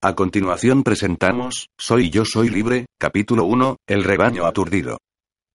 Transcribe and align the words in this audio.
a 0.00 0.14
continuación 0.14 0.84
presentamos, 0.84 1.68
Soy 1.76 2.10
yo 2.10 2.24
soy 2.24 2.50
libre, 2.50 2.86
capítulo 3.00 3.44
1, 3.46 3.78
El 3.88 4.04
rebaño 4.04 4.46
aturdido. 4.46 4.98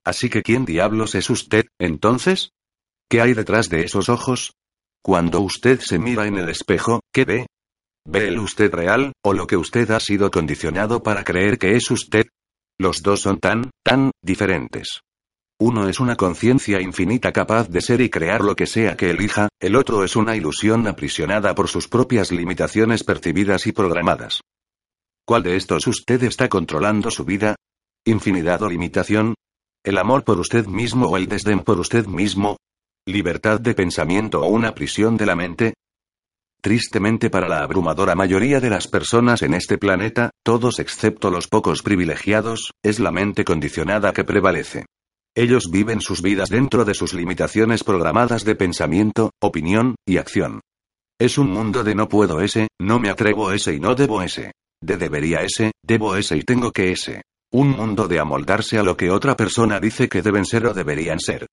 Así 0.05 0.29
que 0.29 0.41
¿quién 0.43 0.65
diablos 0.65 1.15
es 1.15 1.29
usted, 1.29 1.65
entonces? 1.79 2.51
¿Qué 3.09 3.21
hay 3.21 3.33
detrás 3.33 3.69
de 3.69 3.85
esos 3.85 4.09
ojos? 4.09 4.51
Cuando 5.01 5.39
usted 5.39 5.79
se 5.79 5.97
mira 5.97 6.27
en 6.27 6.35
el 6.35 6.49
espejo, 6.49 6.99
¿qué 7.13 7.23
ve? 7.23 7.47
¿Ve 8.05 8.27
el 8.27 8.39
usted 8.39 8.69
real, 8.73 9.13
o 9.23 9.31
lo 9.33 9.47
que 9.47 9.55
usted 9.55 9.89
ha 9.91 10.01
sido 10.01 10.29
condicionado 10.29 11.01
para 11.01 11.23
creer 11.23 11.57
que 11.57 11.75
es 11.77 11.89
usted? 11.89 12.25
Los 12.77 13.01
dos 13.01 13.21
son 13.21 13.39
tan, 13.39 13.71
tan, 13.81 14.11
diferentes. 14.21 15.01
Uno 15.59 15.89
es 15.89 15.99
una 15.99 16.15
conciencia 16.15 16.79
infinita 16.79 17.31
capaz 17.31 17.67
de 17.67 17.81
ser 17.81 18.01
y 18.01 18.11
crear 18.11 18.41
lo 18.41 18.55
que 18.55 18.67
sea 18.67 18.95
que 18.95 19.09
elija, 19.09 19.49
el 19.59 19.75
otro 19.75 20.03
es 20.03 20.15
una 20.15 20.35
ilusión 20.35 20.87
aprisionada 20.87 21.55
por 21.55 21.67
sus 21.67 21.87
propias 21.87 22.31
limitaciones 22.31 23.03
percibidas 23.03 23.65
y 23.65 23.71
programadas. 23.71 24.41
¿Cuál 25.25 25.41
de 25.41 25.55
estos 25.55 25.87
usted 25.87 26.21
está 26.23 26.47
controlando 26.47 27.09
su 27.09 27.25
vida? 27.25 27.55
¿Infinidad 28.05 28.61
o 28.61 28.69
limitación? 28.69 29.33
¿El 29.83 29.97
amor 29.97 30.23
por 30.23 30.39
usted 30.39 30.67
mismo 30.67 31.07
o 31.07 31.17
el 31.17 31.27
desdén 31.27 31.61
por 31.61 31.79
usted 31.79 32.05
mismo? 32.05 32.57
¿Libertad 33.07 33.59
de 33.59 33.73
pensamiento 33.73 34.41
o 34.41 34.49
una 34.49 34.75
prisión 34.75 35.17
de 35.17 35.25
la 35.25 35.35
mente? 35.35 35.73
Tristemente 36.61 37.31
para 37.31 37.49
la 37.49 37.63
abrumadora 37.63 38.13
mayoría 38.13 38.59
de 38.59 38.69
las 38.69 38.87
personas 38.87 39.41
en 39.41 39.55
este 39.55 39.79
planeta, 39.79 40.29
todos 40.43 40.77
excepto 40.77 41.31
los 41.31 41.47
pocos 41.47 41.81
privilegiados, 41.81 42.71
es 42.83 42.99
la 42.99 43.11
mente 43.11 43.43
condicionada 43.43 44.13
que 44.13 44.23
prevalece. 44.23 44.85
Ellos 45.37 45.69
viven 45.69 46.01
sus 46.01 46.23
vidas 46.23 46.49
dentro 46.49 46.83
de 46.83 46.95
sus 46.95 47.13
limitaciones 47.13 47.83
programadas 47.83 48.43
de 48.43 48.55
pensamiento, 48.55 49.29
opinión, 49.39 49.93
y 50.03 50.17
acción. 50.17 50.61
Es 51.19 51.37
un 51.37 51.51
mundo 51.51 51.83
de 51.83 51.93
no 51.93 52.09
puedo 52.09 52.41
ese, 52.41 52.69
no 52.81 52.97
me 52.97 53.11
atrevo 53.11 53.51
ese 53.51 53.75
y 53.75 53.79
no 53.79 53.93
debo 53.93 54.23
ese. 54.23 54.53
De 54.81 54.97
debería 54.97 55.43
ese, 55.43 55.73
debo 55.83 56.15
ese 56.15 56.37
y 56.37 56.41
tengo 56.41 56.71
que 56.71 56.91
ese. 56.91 57.21
Un 57.51 57.69
mundo 57.69 58.07
de 58.07 58.17
amoldarse 58.17 58.79
a 58.79 58.83
lo 58.83 58.97
que 58.97 59.11
otra 59.11 59.37
persona 59.37 59.79
dice 59.79 60.09
que 60.09 60.23
deben 60.23 60.43
ser 60.43 60.65
o 60.65 60.73
deberían 60.73 61.19
ser. 61.19 61.45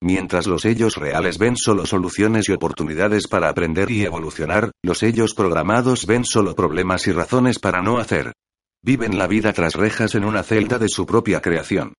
Mientras 0.00 0.46
los 0.46 0.64
ellos 0.64 0.94
reales 0.94 1.38
ven 1.38 1.56
solo 1.56 1.84
soluciones 1.84 2.48
y 2.48 2.52
oportunidades 2.52 3.26
para 3.26 3.48
aprender 3.48 3.90
y 3.90 4.04
evolucionar, 4.04 4.70
los 4.84 5.02
ellos 5.02 5.34
programados 5.34 6.06
ven 6.06 6.24
solo 6.24 6.54
problemas 6.54 7.08
y 7.08 7.12
razones 7.12 7.58
para 7.58 7.82
no 7.82 7.98
hacer. 7.98 8.34
Viven 8.84 9.18
la 9.18 9.26
vida 9.26 9.52
tras 9.52 9.74
rejas 9.74 10.14
en 10.14 10.24
una 10.24 10.44
celda 10.44 10.78
de 10.78 10.88
su 10.88 11.06
propia 11.06 11.42
creación. 11.42 11.94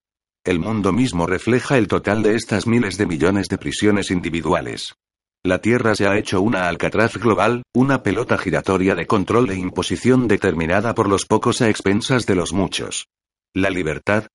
El 0.46 0.60
mundo 0.60 0.92
mismo 0.92 1.26
refleja 1.26 1.78
el 1.78 1.88
total 1.88 2.22
de 2.22 2.36
estas 2.36 2.68
miles 2.68 2.98
de 2.98 3.06
millones 3.06 3.48
de 3.48 3.58
prisiones 3.58 4.12
individuales. 4.12 4.94
La 5.42 5.60
Tierra 5.60 5.96
se 5.96 6.06
ha 6.06 6.18
hecho 6.18 6.42
una 6.42 6.68
alcatraz 6.68 7.16
global, 7.16 7.64
una 7.74 8.04
pelota 8.04 8.38
giratoria 8.38 8.94
de 8.94 9.08
control 9.08 9.52
e 9.52 9.56
imposición 9.56 10.28
determinada 10.28 10.94
por 10.96 11.08
los 11.08 11.26
pocos 11.26 11.62
a 11.62 11.70
expensas 11.70 12.26
de 12.26 12.36
los 12.36 12.52
muchos. 12.52 13.08
¿La 13.54 13.70
libertad? 13.70 14.28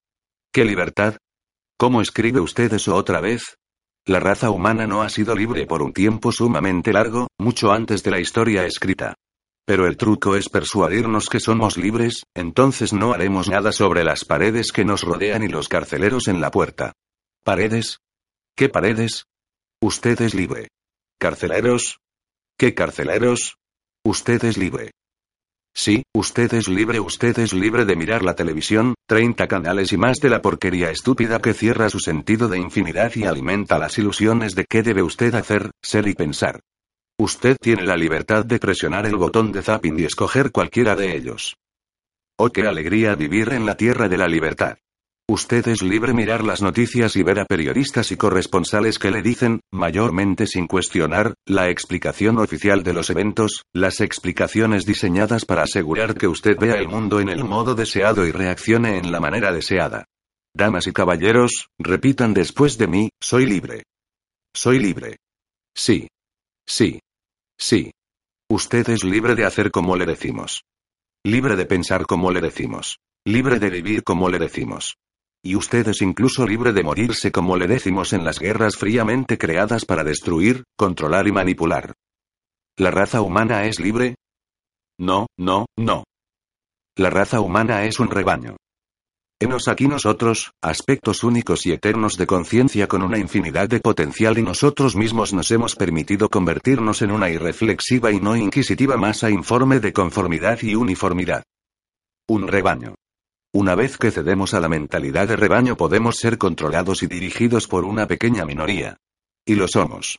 ¿Qué 0.50 0.64
libertad? 0.64 1.18
¿Cómo 1.76 2.00
escribe 2.00 2.40
usted 2.40 2.72
eso 2.72 2.94
otra 2.94 3.20
vez? 3.20 3.58
La 4.06 4.18
raza 4.18 4.48
humana 4.48 4.86
no 4.86 5.02
ha 5.02 5.10
sido 5.10 5.36
libre 5.36 5.66
por 5.66 5.82
un 5.82 5.92
tiempo 5.92 6.32
sumamente 6.32 6.90
largo, 6.90 7.28
mucho 7.38 7.70
antes 7.70 8.02
de 8.02 8.12
la 8.12 8.20
historia 8.20 8.64
escrita. 8.64 9.14
Pero 9.68 9.86
el 9.86 9.98
truco 9.98 10.34
es 10.34 10.48
persuadirnos 10.48 11.28
que 11.28 11.40
somos 11.40 11.76
libres, 11.76 12.24
entonces 12.34 12.94
no 12.94 13.12
haremos 13.12 13.50
nada 13.50 13.70
sobre 13.70 14.02
las 14.02 14.24
paredes 14.24 14.72
que 14.72 14.82
nos 14.82 15.02
rodean 15.02 15.42
y 15.42 15.48
los 15.48 15.68
carceleros 15.68 16.26
en 16.28 16.40
la 16.40 16.50
puerta. 16.50 16.94
¿Paredes? 17.44 17.98
¿Qué 18.56 18.70
paredes? 18.70 19.26
Usted 19.82 20.22
es 20.22 20.34
libre. 20.34 20.68
¿Carceleros? 21.18 21.98
¿Qué 22.56 22.72
carceleros? 22.72 23.58
Usted 24.06 24.42
es 24.44 24.56
libre. 24.56 24.92
Sí, 25.74 26.02
usted 26.14 26.54
es 26.54 26.66
libre, 26.68 26.98
usted 26.98 27.38
es 27.38 27.52
libre 27.52 27.84
de 27.84 27.94
mirar 27.94 28.24
la 28.24 28.34
televisión, 28.34 28.94
30 29.06 29.48
canales 29.48 29.92
y 29.92 29.98
más 29.98 30.16
de 30.16 30.30
la 30.30 30.40
porquería 30.40 30.90
estúpida 30.90 31.42
que 31.42 31.52
cierra 31.52 31.90
su 31.90 31.98
sentido 31.98 32.48
de 32.48 32.58
infinidad 32.58 33.12
y 33.16 33.24
alimenta 33.24 33.78
las 33.78 33.98
ilusiones 33.98 34.54
de 34.54 34.64
qué 34.64 34.82
debe 34.82 35.02
usted 35.02 35.34
hacer, 35.34 35.72
ser 35.82 36.08
y 36.08 36.14
pensar. 36.14 36.60
Usted 37.20 37.56
tiene 37.60 37.84
la 37.84 37.96
libertad 37.96 38.44
de 38.44 38.60
presionar 38.60 39.04
el 39.04 39.16
botón 39.16 39.50
de 39.50 39.60
zapping 39.60 39.98
y 39.98 40.04
escoger 40.04 40.52
cualquiera 40.52 40.94
de 40.94 41.16
ellos. 41.16 41.56
Oh, 42.38 42.50
qué 42.50 42.62
alegría 42.62 43.16
vivir 43.16 43.52
en 43.52 43.66
la 43.66 43.76
tierra 43.76 44.08
de 44.08 44.16
la 44.16 44.28
libertad. 44.28 44.78
Usted 45.28 45.66
es 45.66 45.82
libre 45.82 46.14
mirar 46.14 46.44
las 46.44 46.62
noticias 46.62 47.16
y 47.16 47.24
ver 47.24 47.40
a 47.40 47.44
periodistas 47.44 48.12
y 48.12 48.16
corresponsales 48.16 49.00
que 49.00 49.10
le 49.10 49.20
dicen, 49.20 49.60
mayormente 49.72 50.46
sin 50.46 50.68
cuestionar, 50.68 51.34
la 51.44 51.68
explicación 51.68 52.38
oficial 52.38 52.84
de 52.84 52.92
los 52.94 53.10
eventos, 53.10 53.64
las 53.74 54.00
explicaciones 54.00 54.86
diseñadas 54.86 55.44
para 55.44 55.64
asegurar 55.64 56.14
que 56.14 56.28
usted 56.28 56.56
vea 56.56 56.76
el 56.76 56.86
mundo 56.86 57.18
en 57.18 57.30
el 57.30 57.42
modo 57.42 57.74
deseado 57.74 58.26
y 58.26 58.30
reaccione 58.30 58.96
en 58.96 59.10
la 59.10 59.18
manera 59.18 59.52
deseada. 59.52 60.04
Damas 60.54 60.86
y 60.86 60.92
caballeros, 60.92 61.66
repitan 61.78 62.32
después 62.32 62.78
de 62.78 62.86
mí, 62.86 63.10
soy 63.20 63.44
libre. 63.44 63.82
Soy 64.54 64.78
libre. 64.78 65.16
Sí. 65.74 66.08
Sí. 66.66 67.00
Sí. 67.58 67.90
Usted 68.50 68.88
es 68.88 69.04
libre 69.04 69.34
de 69.34 69.44
hacer 69.44 69.70
como 69.70 69.96
le 69.96 70.06
decimos. 70.06 70.62
Libre 71.24 71.56
de 71.56 71.66
pensar 71.66 72.06
como 72.06 72.30
le 72.30 72.40
decimos. 72.40 72.98
Libre 73.26 73.58
de 73.58 73.68
vivir 73.68 74.04
como 74.04 74.30
le 74.30 74.38
decimos. 74.38 74.96
Y 75.42 75.54
usted 75.54 75.86
es 75.88 76.02
incluso 76.02 76.46
libre 76.46 76.72
de 76.72 76.82
morirse 76.82 77.30
como 77.30 77.56
le 77.56 77.66
decimos 77.66 78.12
en 78.12 78.24
las 78.24 78.38
guerras 78.38 78.76
fríamente 78.76 79.38
creadas 79.38 79.84
para 79.84 80.04
destruir, 80.04 80.64
controlar 80.76 81.28
y 81.28 81.32
manipular. 81.32 81.94
¿La 82.76 82.90
raza 82.90 83.20
humana 83.20 83.64
es 83.64 83.80
libre? 83.80 84.14
No, 84.98 85.26
no, 85.36 85.66
no. 85.76 86.04
La 86.96 87.10
raza 87.10 87.40
humana 87.40 87.84
es 87.84 88.00
un 88.00 88.10
rebaño. 88.10 88.56
Henos 89.40 89.68
aquí 89.68 89.86
nosotros, 89.86 90.52
aspectos 90.60 91.22
únicos 91.22 91.64
y 91.64 91.70
eternos 91.70 92.16
de 92.16 92.26
conciencia 92.26 92.88
con 92.88 93.04
una 93.04 93.18
infinidad 93.18 93.68
de 93.68 93.78
potencial 93.78 94.36
y 94.36 94.42
nosotros 94.42 94.96
mismos 94.96 95.32
nos 95.32 95.52
hemos 95.52 95.76
permitido 95.76 96.28
convertirnos 96.28 97.02
en 97.02 97.12
una 97.12 97.30
irreflexiva 97.30 98.10
y 98.10 98.18
no 98.18 98.34
inquisitiva 98.34 98.96
masa 98.96 99.30
informe 99.30 99.78
de 99.78 99.92
conformidad 99.92 100.58
y 100.62 100.74
uniformidad. 100.74 101.44
Un 102.26 102.48
rebaño. 102.48 102.96
Una 103.54 103.76
vez 103.76 103.96
que 103.96 104.10
cedemos 104.10 104.54
a 104.54 104.60
la 104.60 104.68
mentalidad 104.68 105.28
de 105.28 105.36
rebaño 105.36 105.76
podemos 105.76 106.16
ser 106.16 106.36
controlados 106.36 107.04
y 107.04 107.06
dirigidos 107.06 107.68
por 107.68 107.84
una 107.84 108.08
pequeña 108.08 108.44
minoría. 108.44 108.96
Y 109.46 109.54
lo 109.54 109.68
somos. 109.68 110.18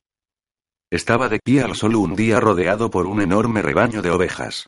Estaba 0.90 1.28
de 1.28 1.40
pie 1.44 1.62
al 1.62 1.75
sol 1.75 1.97
un 1.97 2.16
día 2.16 2.40
rodeado 2.40 2.90
por 2.90 3.06
un 3.06 3.22
enorme 3.22 3.62
rebaño 3.62 4.02
de 4.02 4.12
ovejas. 4.12 4.68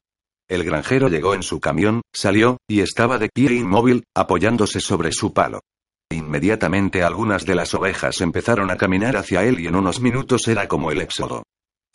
El 0.51 0.65
granjero 0.65 1.07
llegó 1.07 1.33
en 1.33 1.43
su 1.43 1.61
camión, 1.61 2.01
salió, 2.11 2.57
y 2.67 2.81
estaba 2.81 3.17
de 3.17 3.29
pie 3.33 3.53
inmóvil, 3.53 4.03
apoyándose 4.13 4.81
sobre 4.81 5.13
su 5.13 5.31
palo. 5.31 5.61
Inmediatamente 6.11 7.03
algunas 7.03 7.45
de 7.45 7.55
las 7.55 7.73
ovejas 7.73 8.19
empezaron 8.19 8.69
a 8.69 8.75
caminar 8.75 9.15
hacia 9.15 9.45
él 9.45 9.61
y 9.61 9.67
en 9.67 9.77
unos 9.77 10.01
minutos 10.01 10.49
era 10.49 10.67
como 10.67 10.91
el 10.91 10.99
éxodo. 10.99 11.43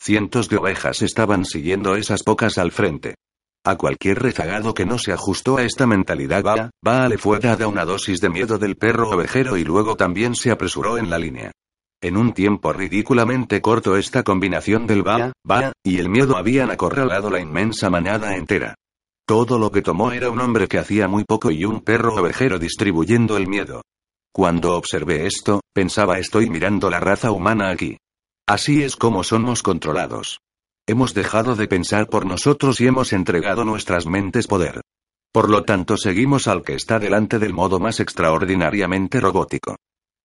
Cientos 0.01 0.49
de 0.49 0.57
ovejas 0.57 1.03
estaban 1.03 1.45
siguiendo 1.45 1.95
esas 1.97 2.23
pocas 2.23 2.57
al 2.57 2.71
frente. 2.71 3.13
A 3.63 3.75
cualquier 3.75 4.23
rezagado 4.23 4.73
que 4.73 4.87
no 4.87 4.97
se 4.97 5.11
ajustó 5.11 5.57
a 5.57 5.63
esta 5.63 5.85
mentalidad 5.85 6.43
va, 6.43 6.71
va 6.85 7.07
le 7.07 7.19
fue 7.19 7.37
dada 7.37 7.67
una 7.67 7.85
dosis 7.85 8.21
de 8.21 8.29
miedo 8.29 8.57
del 8.57 8.75
perro 8.75 9.11
ovejero 9.11 9.57
y 9.57 9.65
luego 9.65 9.95
también 9.95 10.33
se 10.33 10.49
apresuró 10.49 10.97
en 10.97 11.11
la 11.11 11.19
línea. 11.19 11.51
En 11.99 12.15
un 12.15 12.33
tiempo 12.33 12.73
ridículamente 12.73 13.59
corto 13.59 13.97
esta 13.97 14.21
combinación 14.21 14.85
del 14.85 15.05
va, 15.05 15.33
va, 15.49 15.73
y 15.83 15.97
el 15.97 16.09
miedo 16.09 16.37
habían 16.37 16.69
acorralado 16.69 17.31
la 17.31 17.39
inmensa 17.39 17.89
manada 17.89 18.35
entera. 18.35 18.75
Todo 19.25 19.57
lo 19.57 19.71
que 19.71 19.81
tomó 19.81 20.11
era 20.11 20.29
un 20.29 20.39
hombre 20.39 20.67
que 20.67 20.77
hacía 20.77 21.07
muy 21.07 21.23
poco 21.23 21.49
y 21.49 21.65
un 21.65 21.81
perro 21.81 22.13
ovejero 22.13 22.59
distribuyendo 22.59 23.35
el 23.35 23.47
miedo. 23.47 23.81
Cuando 24.31 24.77
observé 24.77 25.25
esto, 25.25 25.61
pensaba 25.73 26.19
estoy 26.19 26.51
mirando 26.51 26.91
la 26.91 26.99
raza 26.99 27.31
humana 27.31 27.71
aquí. 27.71 27.97
Así 28.47 28.83
es 28.83 28.95
como 28.95 29.23
somos 29.23 29.63
controlados. 29.63 30.39
Hemos 30.87 31.15
dejado 31.15 31.55
de 31.55 31.67
pensar 31.67 32.09
por 32.09 32.27
nosotros 32.27 32.79
y 32.79 32.85
hemos 32.85 33.11
entregado 33.11 33.65
nuestras 33.65 34.05
mentes 34.05 34.45
poder. 34.45 34.81
Por 35.33 35.49
lo 35.49 35.63
tanto 35.63 35.97
seguimos 35.97 36.47
al 36.47 36.61
que 36.61 36.75
está 36.75 36.99
delante 36.99 37.39
del 37.39 37.53
modo 37.53 37.79
más 37.79 37.99
extraordinariamente 37.99 39.19
robótico 39.19 39.77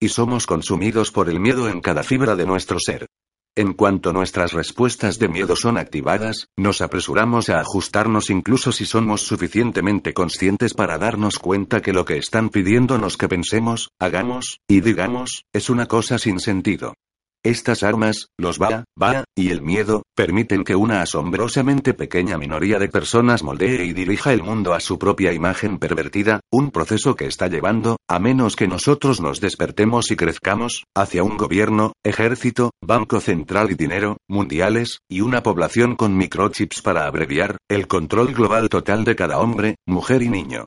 y 0.02 0.08
somos 0.08 0.46
consumidos 0.46 1.12
por 1.12 1.28
el 1.28 1.38
miedo 1.38 1.68
en 1.68 1.80
cada 1.80 2.02
fibra 2.02 2.34
de 2.34 2.44
nuestro 2.44 2.78
ser. 2.80 3.06
En 3.54 3.72
cuanto 3.72 4.12
nuestras 4.12 4.52
respuestas 4.52 5.20
de 5.20 5.28
miedo 5.28 5.54
son 5.54 5.78
activadas, 5.78 6.48
nos 6.56 6.80
apresuramos 6.80 7.50
a 7.50 7.60
ajustarnos 7.60 8.28
incluso 8.28 8.72
si 8.72 8.84
somos 8.84 9.20
suficientemente 9.20 10.12
conscientes 10.12 10.74
para 10.74 10.98
darnos 10.98 11.38
cuenta 11.38 11.82
que 11.82 11.92
lo 11.92 12.04
que 12.04 12.16
están 12.16 12.48
pidiéndonos 12.48 13.16
que 13.16 13.28
pensemos, 13.28 13.90
hagamos, 14.00 14.58
y 14.66 14.80
digamos, 14.80 15.44
es 15.52 15.70
una 15.70 15.86
cosa 15.86 16.18
sin 16.18 16.40
sentido. 16.40 16.94
Estas 17.44 17.82
armas, 17.82 18.28
los 18.38 18.60
va, 18.60 18.84
va, 19.00 19.24
y 19.36 19.50
el 19.50 19.62
miedo, 19.62 20.04
permiten 20.14 20.62
que 20.62 20.76
una 20.76 21.02
asombrosamente 21.02 21.92
pequeña 21.92 22.38
minoría 22.38 22.78
de 22.78 22.88
personas 22.88 23.42
moldee 23.42 23.84
y 23.84 23.92
dirija 23.92 24.32
el 24.32 24.44
mundo 24.44 24.74
a 24.74 24.80
su 24.80 24.96
propia 24.96 25.32
imagen 25.32 25.78
pervertida, 25.78 26.40
un 26.52 26.70
proceso 26.70 27.16
que 27.16 27.26
está 27.26 27.48
llevando, 27.48 27.96
a 28.08 28.20
menos 28.20 28.54
que 28.54 28.68
nosotros 28.68 29.20
nos 29.20 29.40
despertemos 29.40 30.12
y 30.12 30.16
crezcamos, 30.16 30.84
hacia 30.94 31.24
un 31.24 31.36
gobierno, 31.36 31.94
ejército, 32.04 32.70
banco 32.80 33.18
central 33.20 33.72
y 33.72 33.74
dinero, 33.74 34.18
mundiales, 34.28 35.00
y 35.10 35.22
una 35.22 35.42
población 35.42 35.96
con 35.96 36.16
microchips 36.16 36.80
para 36.80 37.06
abreviar, 37.06 37.56
el 37.68 37.88
control 37.88 38.34
global 38.34 38.68
total 38.68 39.02
de 39.02 39.16
cada 39.16 39.40
hombre, 39.40 39.74
mujer 39.84 40.22
y 40.22 40.28
niño. 40.28 40.66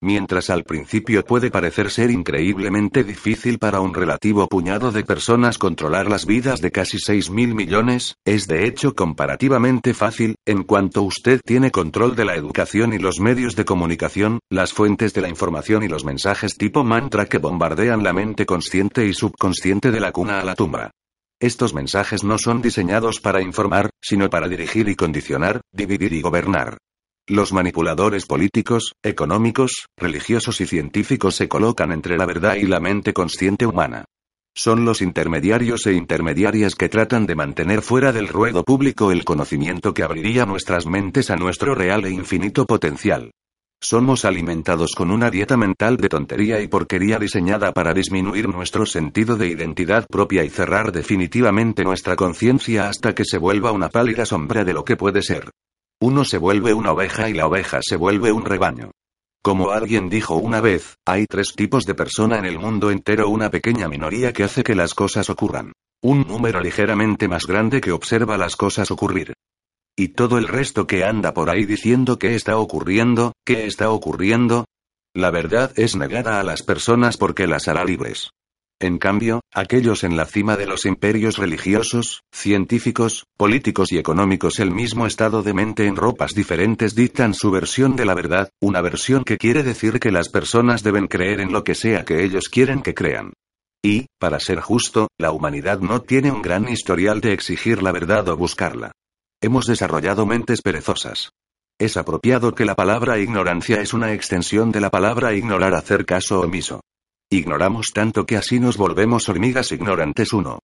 Mientras 0.00 0.50
al 0.50 0.64
principio 0.64 1.24
puede 1.24 1.50
parecer 1.50 1.90
ser 1.90 2.10
increíblemente 2.10 3.04
difícil 3.04 3.58
para 3.58 3.80
un 3.80 3.94
relativo 3.94 4.46
puñado 4.48 4.92
de 4.92 5.02
personas 5.02 5.56
controlar 5.56 6.10
las 6.10 6.26
vidas 6.26 6.60
de 6.60 6.70
casi 6.70 6.98
6 6.98 7.30
mil 7.30 7.54
millones, 7.54 8.16
es 8.26 8.46
de 8.46 8.66
hecho 8.66 8.94
comparativamente 8.94 9.94
fácil, 9.94 10.36
en 10.44 10.64
cuanto 10.64 11.02
usted 11.02 11.40
tiene 11.44 11.70
control 11.70 12.16
de 12.16 12.26
la 12.26 12.34
educación 12.34 12.92
y 12.92 12.98
los 12.98 13.18
medios 13.18 13.56
de 13.56 13.64
comunicación, 13.64 14.40
las 14.50 14.72
fuentes 14.72 15.14
de 15.14 15.22
la 15.22 15.28
información 15.28 15.82
y 15.82 15.88
los 15.88 16.04
mensajes 16.04 16.56
tipo 16.56 16.84
mantra 16.84 17.26
que 17.26 17.38
bombardean 17.38 18.02
la 18.02 18.12
mente 18.12 18.44
consciente 18.44 19.06
y 19.06 19.14
subconsciente 19.14 19.90
de 19.90 20.00
la 20.00 20.12
cuna 20.12 20.40
a 20.40 20.44
la 20.44 20.54
tumba. 20.54 20.90
Estos 21.40 21.74
mensajes 21.74 22.24
no 22.24 22.38
son 22.38 22.62
diseñados 22.62 23.20
para 23.20 23.42
informar, 23.42 23.90
sino 24.00 24.30
para 24.30 24.48
dirigir 24.48 24.88
y 24.88 24.96
condicionar, 24.96 25.60
dividir 25.72 26.12
y 26.12 26.20
gobernar. 26.20 26.78
Los 27.26 27.54
manipuladores 27.54 28.26
políticos, 28.26 28.96
económicos, 29.02 29.86
religiosos 29.96 30.60
y 30.60 30.66
científicos 30.66 31.34
se 31.34 31.48
colocan 31.48 31.90
entre 31.90 32.18
la 32.18 32.26
verdad 32.26 32.56
y 32.56 32.66
la 32.66 32.80
mente 32.80 33.14
consciente 33.14 33.64
humana. 33.64 34.04
Son 34.54 34.84
los 34.84 35.00
intermediarios 35.00 35.86
e 35.86 35.94
intermediarias 35.94 36.74
que 36.74 36.90
tratan 36.90 37.24
de 37.24 37.34
mantener 37.34 37.80
fuera 37.80 38.12
del 38.12 38.28
ruedo 38.28 38.62
público 38.62 39.10
el 39.10 39.24
conocimiento 39.24 39.94
que 39.94 40.02
abriría 40.02 40.44
nuestras 40.44 40.84
mentes 40.84 41.30
a 41.30 41.36
nuestro 41.36 41.74
real 41.74 42.04
e 42.04 42.10
infinito 42.10 42.66
potencial. 42.66 43.30
Somos 43.80 44.26
alimentados 44.26 44.92
con 44.94 45.10
una 45.10 45.30
dieta 45.30 45.56
mental 45.56 45.96
de 45.96 46.10
tontería 46.10 46.60
y 46.60 46.68
porquería 46.68 47.18
diseñada 47.18 47.72
para 47.72 47.94
disminuir 47.94 48.50
nuestro 48.50 48.84
sentido 48.84 49.36
de 49.36 49.48
identidad 49.48 50.06
propia 50.08 50.44
y 50.44 50.50
cerrar 50.50 50.92
definitivamente 50.92 51.84
nuestra 51.84 52.16
conciencia 52.16 52.90
hasta 52.90 53.14
que 53.14 53.24
se 53.24 53.38
vuelva 53.38 53.72
una 53.72 53.88
pálida 53.88 54.26
sombra 54.26 54.62
de 54.62 54.74
lo 54.74 54.84
que 54.84 54.96
puede 54.96 55.22
ser. 55.22 55.48
Uno 56.00 56.24
se 56.24 56.38
vuelve 56.38 56.74
una 56.74 56.92
oveja 56.92 57.28
y 57.28 57.34
la 57.34 57.46
oveja 57.46 57.80
se 57.82 57.96
vuelve 57.96 58.32
un 58.32 58.44
rebaño. 58.44 58.90
Como 59.42 59.72
alguien 59.72 60.08
dijo 60.08 60.36
una 60.36 60.60
vez, 60.60 60.96
hay 61.04 61.26
tres 61.26 61.54
tipos 61.54 61.84
de 61.84 61.94
persona 61.94 62.38
en 62.38 62.46
el 62.46 62.58
mundo 62.58 62.90
entero, 62.90 63.28
una 63.28 63.50
pequeña 63.50 63.88
minoría 63.88 64.32
que 64.32 64.44
hace 64.44 64.64
que 64.64 64.74
las 64.74 64.94
cosas 64.94 65.28
ocurran. 65.28 65.72
Un 66.02 66.26
número 66.26 66.60
ligeramente 66.60 67.28
más 67.28 67.46
grande 67.46 67.80
que 67.80 67.92
observa 67.92 68.38
las 68.38 68.56
cosas 68.56 68.90
ocurrir. 68.90 69.34
Y 69.96 70.08
todo 70.08 70.38
el 70.38 70.48
resto 70.48 70.86
que 70.86 71.04
anda 71.04 71.34
por 71.34 71.50
ahí 71.50 71.66
diciendo 71.66 72.18
qué 72.18 72.34
está 72.34 72.56
ocurriendo, 72.58 73.32
qué 73.44 73.66
está 73.66 73.90
ocurriendo. 73.90 74.64
La 75.14 75.30
verdad 75.30 75.72
es 75.76 75.94
negada 75.94 76.40
a 76.40 76.42
las 76.42 76.62
personas 76.62 77.16
porque 77.16 77.46
las 77.46 77.68
hará 77.68 77.84
libres. 77.84 78.30
En 78.80 78.98
cambio, 78.98 79.40
aquellos 79.52 80.02
en 80.04 80.16
la 80.16 80.26
cima 80.26 80.56
de 80.56 80.66
los 80.66 80.84
imperios 80.84 81.38
religiosos, 81.38 82.22
científicos, 82.32 83.24
políticos 83.36 83.92
y 83.92 83.98
económicos 83.98 84.58
el 84.58 84.72
mismo 84.72 85.06
estado 85.06 85.42
de 85.42 85.54
mente 85.54 85.86
en 85.86 85.96
ropas 85.96 86.34
diferentes 86.34 86.94
dictan 86.94 87.34
su 87.34 87.50
versión 87.50 87.94
de 87.96 88.04
la 88.04 88.14
verdad, 88.14 88.50
una 88.60 88.80
versión 88.80 89.24
que 89.24 89.38
quiere 89.38 89.62
decir 89.62 90.00
que 90.00 90.10
las 90.10 90.28
personas 90.28 90.82
deben 90.82 91.06
creer 91.06 91.40
en 91.40 91.52
lo 91.52 91.62
que 91.62 91.74
sea 91.74 92.04
que 92.04 92.24
ellos 92.24 92.48
quieren 92.48 92.82
que 92.82 92.94
crean. 92.94 93.32
Y, 93.82 94.06
para 94.18 94.40
ser 94.40 94.60
justo, 94.60 95.08
la 95.18 95.30
humanidad 95.30 95.80
no 95.80 96.00
tiene 96.00 96.32
un 96.32 96.42
gran 96.42 96.68
historial 96.68 97.20
de 97.20 97.32
exigir 97.32 97.82
la 97.82 97.92
verdad 97.92 98.28
o 98.28 98.36
buscarla. 98.36 98.92
Hemos 99.40 99.66
desarrollado 99.66 100.26
mentes 100.26 100.62
perezosas. 100.62 101.30
Es 101.78 101.96
apropiado 101.96 102.54
que 102.54 102.64
la 102.64 102.74
palabra 102.74 103.18
ignorancia 103.18 103.80
es 103.80 103.92
una 103.92 104.12
extensión 104.12 104.72
de 104.72 104.80
la 104.80 104.90
palabra 104.90 105.34
ignorar 105.34 105.74
hacer 105.74 106.06
caso 106.06 106.40
omiso. 106.40 106.80
Ignoramos 107.30 107.92
tanto 107.92 108.26
que 108.26 108.36
así 108.36 108.60
nos 108.60 108.76
volvemos 108.76 109.28
hormigas 109.28 109.72
ignorantes 109.72 110.32
1. 110.32 110.58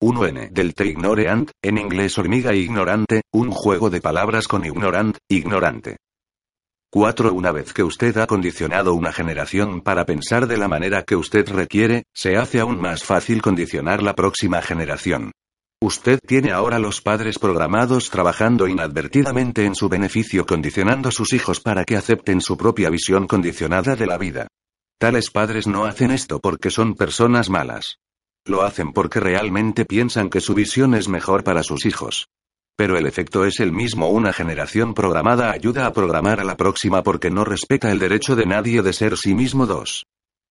1N 0.00 0.50
del 0.50 0.74
te 0.74 0.86
ignoreant, 0.86 1.50
en 1.62 1.78
inglés 1.78 2.18
hormiga 2.18 2.54
ignorante, 2.54 3.22
un 3.32 3.50
juego 3.50 3.90
de 3.90 4.00
palabras 4.00 4.48
con 4.48 4.64
ignorant, 4.64 5.16
ignorante. 5.28 5.96
4. 6.90 7.32
Una 7.32 7.52
vez 7.52 7.72
que 7.72 7.82
usted 7.82 8.16
ha 8.18 8.26
condicionado 8.26 8.94
una 8.94 9.12
generación 9.12 9.80
para 9.80 10.04
pensar 10.04 10.46
de 10.46 10.58
la 10.58 10.68
manera 10.68 11.04
que 11.04 11.16
usted 11.16 11.48
requiere, 11.48 12.04
se 12.12 12.36
hace 12.36 12.60
aún 12.60 12.80
más 12.80 13.04
fácil 13.04 13.40
condicionar 13.40 14.02
la 14.02 14.14
próxima 14.14 14.60
generación. 14.60 15.32
Usted 15.82 16.18
tiene 16.26 16.52
ahora 16.52 16.78
los 16.78 17.00
padres 17.00 17.38
programados 17.38 18.10
trabajando 18.10 18.68
inadvertidamente 18.68 19.64
en 19.64 19.74
su 19.74 19.88
beneficio 19.88 20.46
condicionando 20.46 21.08
a 21.08 21.12
sus 21.12 21.32
hijos 21.32 21.60
para 21.60 21.84
que 21.84 21.96
acepten 21.96 22.40
su 22.40 22.56
propia 22.56 22.90
visión 22.90 23.26
condicionada 23.26 23.96
de 23.96 24.06
la 24.06 24.18
vida. 24.18 24.48
Tales 25.02 25.32
padres 25.32 25.66
no 25.66 25.84
hacen 25.84 26.12
esto 26.12 26.38
porque 26.38 26.70
son 26.70 26.94
personas 26.94 27.50
malas. 27.50 27.98
Lo 28.44 28.62
hacen 28.62 28.92
porque 28.92 29.18
realmente 29.18 29.84
piensan 29.84 30.30
que 30.30 30.40
su 30.40 30.54
visión 30.54 30.94
es 30.94 31.08
mejor 31.08 31.42
para 31.42 31.64
sus 31.64 31.86
hijos. 31.86 32.28
Pero 32.76 32.96
el 32.96 33.06
efecto 33.06 33.44
es 33.44 33.58
el 33.58 33.72
mismo. 33.72 34.10
Una 34.10 34.32
generación 34.32 34.94
programada 34.94 35.50
ayuda 35.50 35.86
a 35.86 35.92
programar 35.92 36.38
a 36.38 36.44
la 36.44 36.56
próxima 36.56 37.02
porque 37.02 37.32
no 37.32 37.44
respeta 37.44 37.90
el 37.90 37.98
derecho 37.98 38.36
de 38.36 38.46
nadie 38.46 38.80
de 38.80 38.92
ser 38.92 39.16
sí 39.16 39.34
mismo. 39.34 39.66
2. 39.66 40.04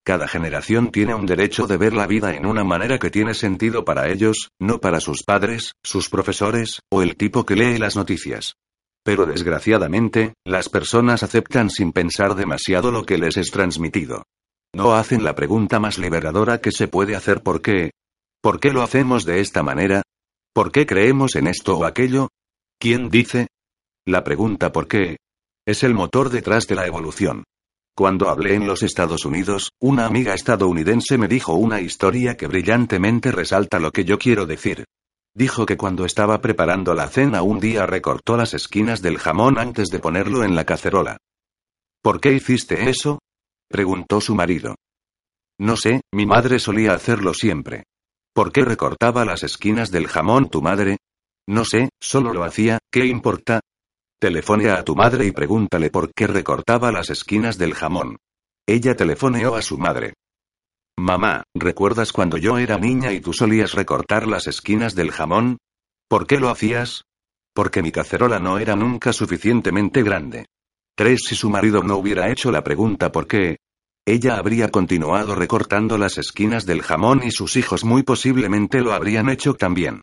Cada 0.04 0.28
generación 0.28 0.92
tiene 0.92 1.16
un 1.16 1.26
derecho 1.26 1.66
de 1.66 1.78
ver 1.78 1.94
la 1.94 2.06
vida 2.06 2.36
en 2.36 2.46
una 2.46 2.66
manera 2.66 3.00
que 3.00 3.10
tiene 3.10 3.34
sentido 3.34 3.86
para 3.86 4.10
ellos, 4.10 4.50
no 4.60 4.82
para 4.82 5.00
sus 5.00 5.24
padres, 5.24 5.76
sus 5.82 6.10
profesores, 6.10 6.82
o 6.92 7.02
el 7.02 7.16
tipo 7.16 7.46
que 7.46 7.56
lee 7.56 7.78
las 7.78 7.96
noticias. 7.96 8.56
Pero 9.06 9.26
desgraciadamente, 9.26 10.34
las 10.46 10.68
personas 10.68 11.24
aceptan 11.24 11.70
sin 11.70 11.94
pensar 11.94 12.36
demasiado 12.36 12.92
lo 12.92 13.06
que 13.06 13.18
les 13.18 13.38
es 13.38 13.50
transmitido. 13.50 14.26
No 14.74 14.94
hacen 14.94 15.24
la 15.24 15.36
pregunta 15.36 15.80
más 15.80 15.98
liberadora 15.98 16.62
que 16.62 16.72
se 16.72 16.88
puede 16.88 17.16
hacer 17.16 17.44
¿por 17.44 17.62
qué? 17.62 17.92
¿Por 18.42 18.60
qué 18.60 18.72
lo 18.72 18.82
hacemos 18.82 19.26
de 19.26 19.42
esta 19.42 19.64
manera? 19.64 20.02
¿Por 20.54 20.72
qué 20.72 20.86
creemos 20.86 21.36
en 21.36 21.48
esto 21.48 21.78
o 21.78 21.86
aquello? 21.86 22.30
¿Quién 22.80 23.10
dice? 23.10 23.48
La 24.06 24.24
pregunta 24.24 24.72
¿por 24.72 24.88
qué? 24.88 25.18
Es 25.68 25.84
el 25.84 25.94
motor 25.94 26.30
detrás 26.30 26.68
de 26.68 26.76
la 26.76 26.88
evolución. 26.88 27.44
Cuando 27.96 28.30
hablé 28.30 28.56
en 28.56 28.66
los 28.66 28.82
Estados 28.82 29.26
Unidos, 29.26 29.72
una 29.82 30.06
amiga 30.06 30.34
estadounidense 30.34 31.18
me 31.18 31.28
dijo 31.28 31.54
una 31.54 31.82
historia 31.82 32.38
que 32.38 32.48
brillantemente 32.48 33.32
resalta 33.32 33.80
lo 33.80 33.92
que 33.92 34.06
yo 34.06 34.18
quiero 34.18 34.46
decir. 34.46 34.86
Dijo 35.36 35.66
que 35.66 35.78
cuando 35.78 36.06
estaba 36.06 36.40
preparando 36.40 36.94
la 36.94 37.10
cena 37.10 37.42
un 37.42 37.60
día 37.60 37.86
recortó 37.86 38.38
las 38.38 38.54
esquinas 38.54 39.02
del 39.02 39.18
jamón 39.18 39.60
antes 39.60 39.90
de 39.90 40.00
ponerlo 40.00 40.46
en 40.46 40.56
la 40.56 40.66
cacerola. 40.66 41.18
¿Por 42.02 42.22
qué 42.22 42.32
hiciste 42.34 42.90
eso? 42.90 43.20
Preguntó 43.72 44.22
su 44.22 44.36
marido. 44.36 44.76
No 45.60 45.76
sé, 45.76 46.02
mi 46.14 46.28
madre 46.28 46.60
solía 46.60 46.94
hacerlo 46.94 47.34
siempre. 47.34 47.86
¿Por 48.34 48.52
qué 48.52 48.64
recortaba 48.64 49.26
las 49.26 49.44
esquinas 49.44 49.92
del 49.92 50.08
jamón 50.08 50.50
tu 50.50 50.62
madre? 50.62 50.98
No 51.48 51.66
sé, 51.66 51.90
solo 52.00 52.34
lo 52.34 52.44
hacía, 52.44 52.80
¿qué 52.92 53.06
importa? 53.06 53.62
Telefonea 54.20 54.76
a 54.76 54.84
tu 54.84 54.96
madre 54.96 55.26
y 55.26 55.32
pregúntale 55.32 55.90
por 55.90 56.14
qué 56.14 56.28
recortaba 56.28 56.92
las 56.92 57.10
esquinas 57.10 57.58
del 57.58 57.74
jamón. 57.74 58.18
Ella 58.68 58.96
telefoneó 58.96 59.56
a 59.56 59.62
su 59.62 59.78
madre. 59.78 60.14
Mamá, 60.98 61.44
¿recuerdas 61.56 62.14
cuando 62.14 62.38
yo 62.38 62.58
era 62.58 62.78
niña 62.78 63.12
y 63.12 63.22
tú 63.22 63.34
solías 63.34 63.74
recortar 63.74 64.28
las 64.28 64.48
esquinas 64.48 64.94
del 64.94 65.12
jamón? 65.12 65.58
¿Por 66.08 66.28
qué 66.28 66.40
lo 66.40 66.50
hacías? 66.50 67.04
Porque 67.54 67.82
mi 67.82 67.92
cacerola 67.92 68.40
no 68.40 68.60
era 68.60 68.76
nunca 68.76 69.12
suficientemente 69.12 70.04
grande. 70.04 70.46
3. 70.96 71.20
Si 71.20 71.36
su 71.36 71.50
marido 71.50 71.84
no 71.84 71.98
hubiera 71.98 72.30
hecho 72.30 72.52
la 72.52 72.64
pregunta 72.64 73.12
por 73.12 73.28
qué, 73.28 73.58
ella 74.06 74.38
habría 74.38 74.70
continuado 74.70 75.36
recortando 75.36 75.98
las 75.98 76.18
esquinas 76.18 76.66
del 76.66 76.82
jamón 76.82 77.22
y 77.24 77.32
sus 77.32 77.56
hijos 77.56 77.84
muy 77.86 78.02
posiblemente 78.02 78.82
lo 78.82 78.94
habrían 78.94 79.30
hecho 79.30 79.54
también. 79.54 80.02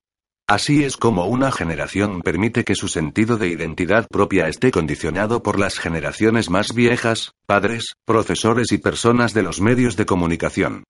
Así 0.49 0.83
es 0.85 0.97
como 0.97 1.26
una 1.26 1.52
generación 1.52 2.23
permite 2.23 2.64
que 2.64 2.75
su 2.75 2.88
sentido 2.88 3.37
de 3.37 3.49
identidad 3.49 4.07
propia 4.09 4.49
esté 4.49 4.71
condicionado 4.71 5.43
por 5.43 5.59
las 5.59 5.78
generaciones 5.78 6.49
más 6.49 6.73
viejas, 6.73 7.33
padres, 7.47 7.95
profesores 8.07 8.73
y 8.73 8.78
personas 8.78 9.35
de 9.35 9.43
los 9.43 9.61
medios 9.61 9.97
de 9.97 10.07
comunicación. 10.07 10.85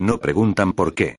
No 0.00 0.18
preguntan 0.18 0.72
por 0.72 0.94
qué. 0.94 1.16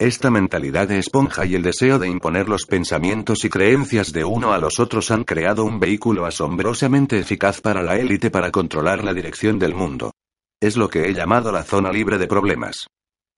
Esta 0.00 0.30
mentalidad 0.30 0.88
de 0.88 0.98
esponja 0.98 1.46
y 1.46 1.54
el 1.54 1.62
deseo 1.62 1.98
de 1.98 2.08
imponer 2.08 2.48
los 2.48 2.66
pensamientos 2.66 3.44
y 3.44 3.48
creencias 3.48 4.12
de 4.12 4.24
uno 4.24 4.52
a 4.52 4.58
los 4.58 4.78
otros 4.78 5.10
han 5.10 5.24
creado 5.24 5.64
un 5.64 5.80
vehículo 5.80 6.26
asombrosamente 6.26 7.18
eficaz 7.18 7.60
para 7.60 7.82
la 7.82 7.96
élite 7.96 8.30
para 8.30 8.50
controlar 8.50 9.02
la 9.02 9.14
dirección 9.14 9.58
del 9.58 9.74
mundo. 9.74 10.12
Es 10.60 10.76
lo 10.76 10.88
que 10.88 11.08
he 11.08 11.14
llamado 11.14 11.52
la 11.52 11.62
zona 11.62 11.92
libre 11.92 12.18
de 12.18 12.26
problemas. 12.26 12.88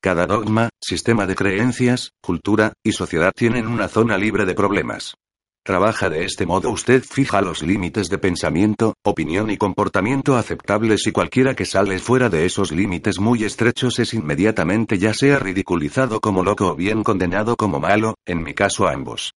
Cada 0.02 0.26
dogma, 0.26 0.70
sistema 0.80 1.26
de 1.26 1.34
creencias, 1.34 2.12
cultura, 2.22 2.72
y 2.82 2.92
sociedad 2.92 3.32
tienen 3.36 3.66
una 3.66 3.88
zona 3.88 4.16
libre 4.16 4.46
de 4.46 4.54
problemas. 4.54 5.14
Trabaja 5.62 6.08
de 6.08 6.24
este 6.24 6.46
modo 6.46 6.70
usted 6.70 7.04
fija 7.04 7.42
los 7.42 7.62
límites 7.62 8.08
de 8.08 8.16
pensamiento, 8.16 8.94
opinión 9.04 9.50
y 9.50 9.58
comportamiento 9.58 10.36
aceptables 10.36 11.06
y 11.06 11.12
cualquiera 11.12 11.54
que 11.54 11.66
sale 11.66 11.98
fuera 11.98 12.30
de 12.30 12.46
esos 12.46 12.72
límites 12.72 13.20
muy 13.20 13.44
estrechos 13.44 13.98
es 13.98 14.14
inmediatamente 14.14 14.96
ya 14.96 15.12
sea 15.12 15.38
ridiculizado 15.38 16.20
como 16.20 16.42
loco 16.42 16.68
o 16.68 16.74
bien 16.74 17.02
condenado 17.02 17.54
como 17.56 17.80
malo, 17.80 18.14
en 18.24 18.42
mi 18.42 18.54
caso 18.54 18.88
ambos. 18.88 19.29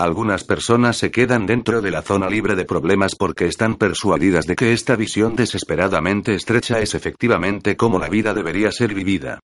Algunas 0.00 0.44
personas 0.44 0.96
se 0.96 1.10
quedan 1.10 1.44
dentro 1.44 1.82
de 1.82 1.90
la 1.90 2.02
zona 2.02 2.30
libre 2.30 2.54
de 2.54 2.64
problemas 2.64 3.16
porque 3.16 3.46
están 3.46 3.74
persuadidas 3.74 4.46
de 4.46 4.54
que 4.54 4.72
esta 4.72 4.94
visión 4.94 5.34
desesperadamente 5.34 6.36
estrecha 6.36 6.78
es 6.78 6.94
efectivamente 6.94 7.76
como 7.76 7.98
la 7.98 8.08
vida 8.08 8.32
debería 8.32 8.70
ser 8.70 8.94
vivida. 8.94 9.40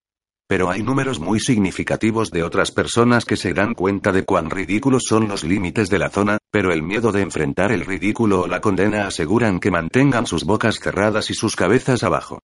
Pero 0.46 0.70
hay 0.70 0.84
números 0.84 1.18
muy 1.18 1.40
significativos 1.40 2.30
de 2.30 2.44
otras 2.44 2.70
personas 2.70 3.25
que 3.25 3.37
se 3.37 3.52
dan 3.52 3.75
cuenta 3.75 4.12
de 4.12 4.25
cuán 4.25 4.49
ridículos 4.49 5.06
son 5.08 5.26
los 5.26 5.42
límites 5.42 5.90
de 5.90 5.99
la 5.99 6.08
zona, 6.08 6.38
pero 6.52 6.73
el 6.73 6.84
miedo 6.84 7.11
de 7.11 7.23
enfrentar 7.23 7.73
el 7.73 7.84
ridículo 7.84 8.42
o 8.42 8.46
la 8.46 8.61
condena 8.61 9.08
aseguran 9.08 9.58
que 9.58 9.73
mantengan 9.73 10.28
sus 10.28 10.44
bocas 10.44 10.78
cerradas 10.78 11.30
y 11.30 11.34
sus 11.34 11.56
cabezas 11.56 12.04
abajo. 12.04 12.38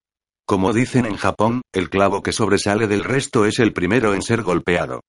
Como 0.44 0.72
dicen 0.72 1.06
en 1.06 1.16
Japón, 1.16 1.62
el 1.72 1.90
clavo 1.90 2.24
que 2.24 2.32
sobresale 2.32 2.88
del 2.88 3.04
resto 3.04 3.44
es 3.44 3.60
el 3.60 3.72
primero 3.72 4.14
en 4.14 4.22
ser 4.22 4.42
golpeado. 4.42 5.00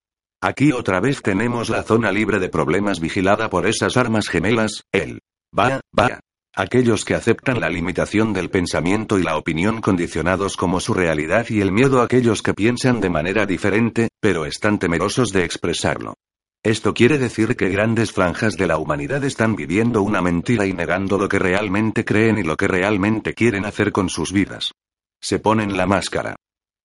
Aquí 0.42 0.72
otra 0.72 1.00
vez 1.00 1.22
tenemos 1.22 1.70
la 1.70 1.84
zona 1.84 2.12
libre 2.12 2.40
de 2.40 2.50
problemas 2.50 3.00
vigilada 3.00 3.50
por 3.50 3.68
esas 3.68 3.96
armas 3.96 4.28
gemelas, 4.28 4.84
el 4.92 5.20
va, 5.58 5.82
va, 5.98 6.20
Aquellos 6.56 7.06
que 7.06 7.14
aceptan 7.14 7.62
la 7.62 7.70
limitación 7.70 8.34
del 8.34 8.50
pensamiento 8.50 9.18
y 9.18 9.24
la 9.24 9.38
opinión 9.38 9.80
condicionados 9.80 10.58
como 10.58 10.82
su 10.82 10.94
realidad 10.94 11.46
y 11.50 11.62
el 11.62 11.72
miedo 11.72 12.02
a 12.02 12.06
aquellos 12.06 12.42
que 12.42 12.54
piensan 12.54 13.00
de 13.00 13.10
manera 13.10 13.46
diferente, 13.46 14.10
pero 14.20 14.46
están 14.46 14.78
temerosos 14.78 15.32
de 15.32 15.46
expresarlo. 15.46 16.16
Esto 16.64 16.94
quiere 16.94 17.18
decir 17.18 17.56
que 17.56 17.70
grandes 17.70 18.12
franjas 18.12 18.58
de 18.58 18.68
la 18.68 18.78
humanidad 18.78 19.24
están 19.24 19.56
viviendo 19.56 20.02
una 20.02 20.22
mentira 20.22 20.66
y 20.66 20.74
negando 20.74 21.18
lo 21.18 21.30
que 21.30 21.40
realmente 21.40 22.04
creen 22.04 22.40
y 22.40 22.44
lo 22.44 22.58
que 22.58 22.68
realmente 22.68 23.34
quieren 23.34 23.66
hacer 23.66 23.92
con 23.92 24.10
sus 24.10 24.34
vidas. 24.34 24.74
Se 25.22 25.40
ponen 25.40 25.78
la 25.78 25.86
máscara. 25.86 26.36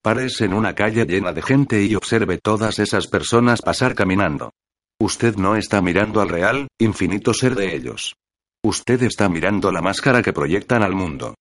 Párese 0.02 0.44
en 0.44 0.54
una 0.54 0.74
calle 0.74 1.04
llena 1.04 1.32
de 1.32 1.42
gente 1.42 1.82
y 1.82 1.94
observe 1.94 2.38
todas 2.38 2.78
esas 2.78 3.06
personas 3.06 3.62
pasar 3.62 3.94
caminando. 3.94 4.52
Usted 5.00 5.36
no 5.36 5.56
está 5.56 5.82
mirando 5.82 6.20
al 6.20 6.28
real, 6.28 6.68
infinito 6.78 7.34
ser 7.34 7.54
de 7.54 7.74
ellos. 7.74 8.14
Usted 8.64 9.02
está 9.02 9.28
mirando 9.28 9.70
la 9.70 9.82
máscara 9.82 10.22
que 10.22 10.32
proyectan 10.32 10.82
al 10.82 10.94
mundo. 10.94 11.34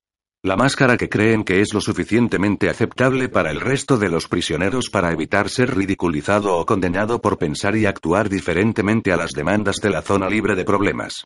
La 0.43 0.55
máscara 0.55 0.95
que 0.95 1.09
creen 1.09 1.43
que 1.43 1.61
es 1.61 1.73
lo 1.73 1.81
suficientemente 1.81 2.69
aceptable 2.69 3.29
para 3.29 3.49
el 3.49 3.59
resto 3.59 3.97
de 3.97 4.09
los 4.09 4.27
prisioneros 4.27 4.91
para 4.91 5.11
evitar 5.11 5.49
ser 5.49 5.75
ridiculizado 5.75 6.55
o 6.55 6.65
condenado 6.67 7.19
por 7.19 7.39
pensar 7.39 7.75
y 7.75 7.87
actuar 7.87 8.29
diferentemente 8.29 9.11
a 9.11 9.17
las 9.17 9.31
demandas 9.31 9.77
de 9.77 9.89
la 9.89 10.03
zona 10.03 10.29
libre 10.29 10.53
de 10.53 10.63
problemas. 10.63 11.23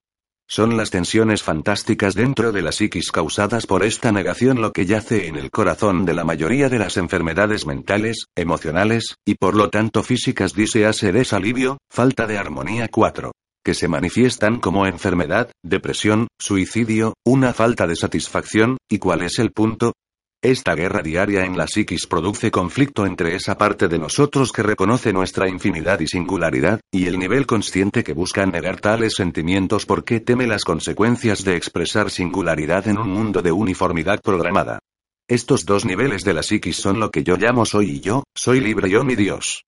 Son 0.52 0.78
las 0.78 0.90
tensiones 0.90 1.44
fantásticas 1.44 2.16
dentro 2.16 2.52
de 2.52 2.64
la 2.64 2.72
psiquis 2.72 3.12
causadas 3.12 3.68
por 3.68 3.84
esta 3.84 4.12
negación 4.12 4.62
lo 4.62 4.72
que 4.72 4.88
yace 4.88 5.28
en 5.28 5.36
el 5.36 5.52
corazón 5.52 6.06
de 6.06 6.16
la 6.16 6.24
mayoría 6.24 6.70
de 6.70 6.80
las 6.80 6.98
enfermedades 6.98 7.68
mentales, 7.68 8.26
emocionales, 8.36 9.16
y 9.24 9.36
por 9.36 9.56
lo 9.56 9.70
tanto 9.70 10.02
físicas 10.02 10.56
dícease 10.56 11.12
desalivio, 11.12 11.78
falta 11.92 12.26
de 12.26 12.40
armonía 12.40 12.88
4 12.88 13.32
que 13.64 13.74
se 13.76 13.90
manifiestan 13.90 14.60
como 14.60 14.88
enfermedad, 14.88 15.52
depresión, 15.64 16.28
suicidio, 16.40 17.14
una 17.24 17.54
falta 17.54 17.86
de 17.86 17.96
satisfacción, 17.96 18.78
¿y 18.90 18.98
cuál 18.98 19.22
es 19.22 19.38
el 19.38 19.52
punto? 19.52 19.94
Esta 20.42 20.74
guerra 20.74 21.02
diaria 21.02 21.44
en 21.44 21.58
la 21.58 21.68
psiquis 21.68 22.08
produce 22.08 22.50
conflicto 22.50 23.06
entre 23.06 23.36
esa 23.36 23.58
parte 23.58 23.90
de 23.90 24.00
nosotros 24.00 24.54
que 24.54 24.64
reconoce 24.64 25.12
nuestra 25.12 25.50
infinidad 25.50 26.00
y 26.00 26.08
singularidad, 26.08 26.80
y 26.94 27.08
el 27.08 27.20
nivel 27.20 27.46
consciente 27.46 28.06
que 28.06 28.14
busca 28.14 28.46
negar 28.46 28.80
tales 28.80 29.16
sentimientos 29.16 29.86
porque 29.86 30.22
teme 30.22 30.48
las 30.48 30.64
consecuencias 30.64 31.44
de 31.44 31.58
expresar 31.58 32.10
singularidad 32.10 32.88
en 32.88 33.00
un 33.00 33.10
mundo 33.10 33.42
de 33.42 33.52
uniformidad 33.52 34.22
programada. 34.22 34.80
Estos 35.28 35.66
dos 35.66 35.84
niveles 35.84 36.24
de 36.24 36.34
la 36.34 36.42
psiquis 36.42 36.78
son 36.78 37.02
lo 37.02 37.12
que 37.12 37.26
yo 37.26 37.36
llamo 37.36 37.66
soy 37.66 37.98
y 37.98 38.00
yo, 38.00 38.24
soy 38.34 38.62
libre 38.62 38.90
yo 38.90 39.04
mi 39.04 39.18
Dios. 39.18 39.66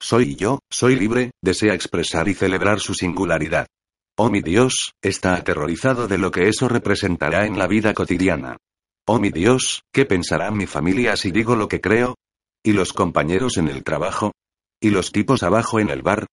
Soy 0.00 0.34
yo, 0.34 0.58
soy 0.68 0.96
libre, 0.96 1.30
desea 1.40 1.72
expresar 1.72 2.26
y 2.26 2.34
celebrar 2.34 2.80
su 2.80 2.94
singularidad. 2.94 3.68
Oh 4.16 4.28
mi 4.28 4.40
Dios, 4.40 4.92
está 5.00 5.36
aterrorizado 5.36 6.08
de 6.08 6.18
lo 6.18 6.32
que 6.32 6.48
eso 6.48 6.68
representará 6.68 7.46
en 7.46 7.60
la 7.60 7.68
vida 7.68 7.94
cotidiana. 7.94 8.56
Oh 9.06 9.18
mi 9.18 9.28
Dios, 9.28 9.82
¿qué 9.92 10.06
pensará 10.06 10.50
mi 10.50 10.64
familia 10.64 11.14
si 11.16 11.30
digo 11.30 11.56
lo 11.56 11.68
que 11.68 11.82
creo? 11.82 12.14
¿Y 12.62 12.72
los 12.72 12.94
compañeros 12.94 13.58
en 13.58 13.68
el 13.68 13.84
trabajo? 13.84 14.32
¿Y 14.80 14.90
los 14.90 15.12
tipos 15.12 15.42
abajo 15.42 15.78
en 15.78 15.90
el 15.90 16.00
bar? 16.00 16.26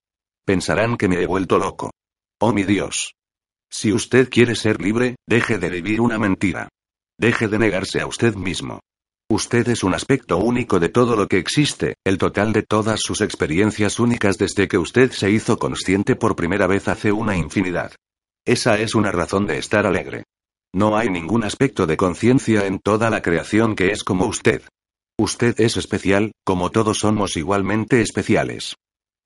Pensarán 0.45 0.95
que 0.95 1.09
me 1.09 1.21
he 1.21 1.25
vuelto 1.25 1.59
loco. 1.59 1.91
Oh 2.39 2.53
mi 2.53 2.63
Dios. 2.63 3.13
Si 3.69 3.91
usted 3.91 4.29
quiere 4.29 4.55
ser 4.55 4.79
libre, 4.79 5.17
deje 5.27 5.57
de 5.57 5.69
vivir 5.69 5.99
una 5.99 6.17
mentira. 6.17 6.69
Deje 7.19 7.49
de 7.49 7.59
negarse 7.59 7.99
a 7.99 8.07
usted 8.07 8.35
mismo. 8.35 8.79
Usted 9.29 9.67
es 9.67 9.83
un 9.83 9.93
aspecto 9.93 10.37
único 10.37 10.79
de 10.79 10.87
todo 10.87 11.17
lo 11.17 11.27
que 11.27 11.39
existe, 11.39 11.95
el 12.05 12.17
total 12.17 12.53
de 12.53 12.63
todas 12.63 13.01
sus 13.01 13.19
experiencias 13.19 13.99
únicas 13.99 14.37
desde 14.37 14.69
que 14.69 14.77
usted 14.77 15.11
se 15.11 15.29
hizo 15.29 15.57
consciente 15.57 16.15
por 16.15 16.37
primera 16.37 16.67
vez 16.67 16.87
hace 16.87 17.11
una 17.11 17.35
infinidad. 17.35 17.91
Esa 18.45 18.79
es 18.79 18.95
una 18.95 19.11
razón 19.11 19.45
de 19.45 19.57
estar 19.57 19.85
alegre. 19.85 20.23
No 20.73 20.95
hay 20.95 21.09
ningún 21.09 21.43
aspecto 21.43 21.85
de 21.85 21.97
conciencia 21.97 22.65
en 22.65 22.79
toda 22.79 23.09
la 23.09 23.21
creación 23.21 23.75
que 23.75 23.91
es 23.91 24.03
como 24.03 24.25
usted. 24.25 24.61
Usted 25.19 25.59
es 25.59 25.75
especial, 25.75 26.31
como 26.45 26.69
todos 26.69 26.99
somos 26.99 27.35
igualmente 27.35 28.01
especiales. 28.01 28.75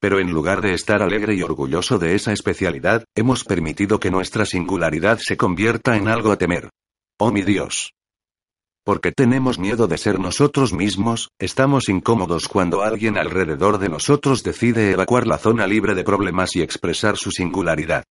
Pero 0.02 0.20
en 0.20 0.32
lugar 0.32 0.62
de 0.62 0.74
estar 0.74 1.04
alegre 1.04 1.36
y 1.36 1.44
orgulloso 1.44 2.00
de 2.00 2.16
esa 2.16 2.34
especialidad, 2.34 3.06
hemos 3.16 3.44
permitido 3.44 4.00
que 4.00 4.12
nuestra 4.12 4.46
singularidad 4.46 5.20
se 5.22 5.38
convierta 5.38 5.96
en 5.96 6.08
algo 6.08 6.32
a 6.32 6.38
temer. 6.38 6.70
Oh 7.20 7.32
mi 7.32 7.44
Dios. 7.44 7.92
Porque 8.84 9.12
tenemos 9.12 9.58
miedo 9.58 9.88
de 9.88 9.98
ser 9.98 10.20
nosotros 10.20 10.74
mismos, 10.74 11.30
estamos 11.40 11.90
incómodos 11.90 12.48
cuando 12.48 12.84
alguien 12.84 13.18
alrededor 13.18 13.78
de 13.78 13.90
nosotros 13.90 14.44
decide 14.44 14.92
evacuar 14.92 15.28
la 15.28 15.38
zona 15.38 15.66
libre 15.66 15.96
de 15.96 16.04
problemas 16.04 16.56
y 16.56 16.62
expresar 16.62 17.18
su 17.18 17.32
singularidad. 17.32 18.04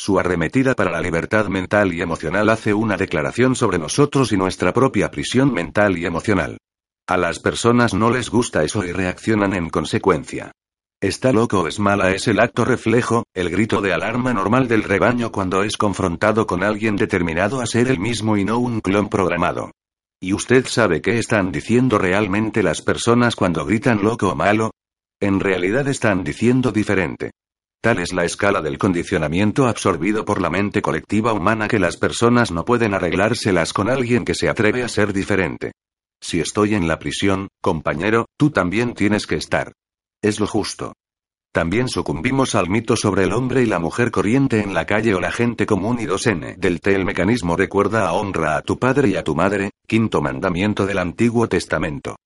Su 0.00 0.20
arremetida 0.20 0.76
para 0.76 0.92
la 0.92 1.00
libertad 1.00 1.48
mental 1.48 1.92
y 1.92 2.00
emocional 2.00 2.48
hace 2.50 2.72
una 2.72 2.96
declaración 2.96 3.56
sobre 3.56 3.80
nosotros 3.80 4.30
y 4.30 4.36
nuestra 4.36 4.72
propia 4.72 5.10
prisión 5.10 5.52
mental 5.52 5.98
y 5.98 6.06
emocional. 6.06 6.56
A 7.08 7.16
las 7.16 7.40
personas 7.40 7.94
no 7.94 8.08
les 8.08 8.30
gusta 8.30 8.62
eso 8.62 8.84
y 8.84 8.92
reaccionan 8.92 9.54
en 9.54 9.70
consecuencia. 9.70 10.52
Está 11.00 11.32
loco 11.32 11.62
o 11.62 11.66
es 11.66 11.80
mala 11.80 12.12
es 12.12 12.28
el 12.28 12.38
acto 12.38 12.64
reflejo, 12.64 13.24
el 13.34 13.50
grito 13.50 13.80
de 13.80 13.92
alarma 13.92 14.32
normal 14.32 14.68
del 14.68 14.84
rebaño 14.84 15.32
cuando 15.32 15.64
es 15.64 15.76
confrontado 15.76 16.46
con 16.46 16.62
alguien 16.62 16.94
determinado 16.94 17.60
a 17.60 17.66
ser 17.66 17.88
el 17.88 17.98
mismo 17.98 18.36
y 18.36 18.44
no 18.44 18.58
un 18.58 18.80
clon 18.80 19.08
programado. 19.08 19.72
¿Y 20.20 20.32
usted 20.32 20.64
sabe 20.66 21.00
qué 21.02 21.18
están 21.18 21.50
diciendo 21.50 21.98
realmente 21.98 22.62
las 22.62 22.82
personas 22.82 23.34
cuando 23.34 23.64
gritan 23.64 24.02
loco 24.04 24.28
o 24.28 24.36
malo? 24.36 24.70
En 25.20 25.40
realidad 25.40 25.88
están 25.88 26.22
diciendo 26.22 26.70
diferente. 26.70 27.32
Tal 27.80 28.00
es 28.00 28.12
la 28.12 28.24
escala 28.24 28.60
del 28.60 28.76
condicionamiento 28.76 29.68
absorbido 29.68 30.24
por 30.24 30.40
la 30.40 30.50
mente 30.50 30.82
colectiva 30.82 31.32
humana 31.32 31.68
que 31.68 31.78
las 31.78 31.96
personas 31.96 32.50
no 32.50 32.64
pueden 32.64 32.92
arreglárselas 32.92 33.72
con 33.72 33.88
alguien 33.88 34.24
que 34.24 34.34
se 34.34 34.48
atreve 34.48 34.82
a 34.82 34.88
ser 34.88 35.12
diferente. 35.12 35.72
Si 36.20 36.40
estoy 36.40 36.74
en 36.74 36.88
la 36.88 36.98
prisión, 36.98 37.46
compañero, 37.62 38.26
tú 38.36 38.50
también 38.50 38.94
tienes 38.94 39.28
que 39.28 39.36
estar. 39.36 39.72
Es 40.20 40.40
lo 40.40 40.48
justo. 40.48 40.94
También 41.52 41.88
sucumbimos 41.88 42.56
al 42.56 42.68
mito 42.68 42.96
sobre 42.96 43.24
el 43.24 43.32
hombre 43.32 43.62
y 43.62 43.66
la 43.66 43.78
mujer 43.78 44.10
corriente 44.10 44.60
en 44.60 44.74
la 44.74 44.84
calle 44.84 45.14
o 45.14 45.20
la 45.20 45.30
gente 45.30 45.64
común 45.64 45.98
y 46.00 46.04
2N. 46.04 46.56
Del 46.56 46.80
T 46.80 46.94
el 46.94 47.04
mecanismo 47.04 47.56
recuerda 47.56 48.08
a 48.08 48.12
honra 48.12 48.56
a 48.56 48.62
tu 48.62 48.76
padre 48.76 49.10
y 49.10 49.16
a 49.16 49.22
tu 49.22 49.36
madre, 49.36 49.70
quinto 49.86 50.20
mandamiento 50.20 50.84
del 50.84 50.98
Antiguo 50.98 51.48
Testamento. 51.48 52.16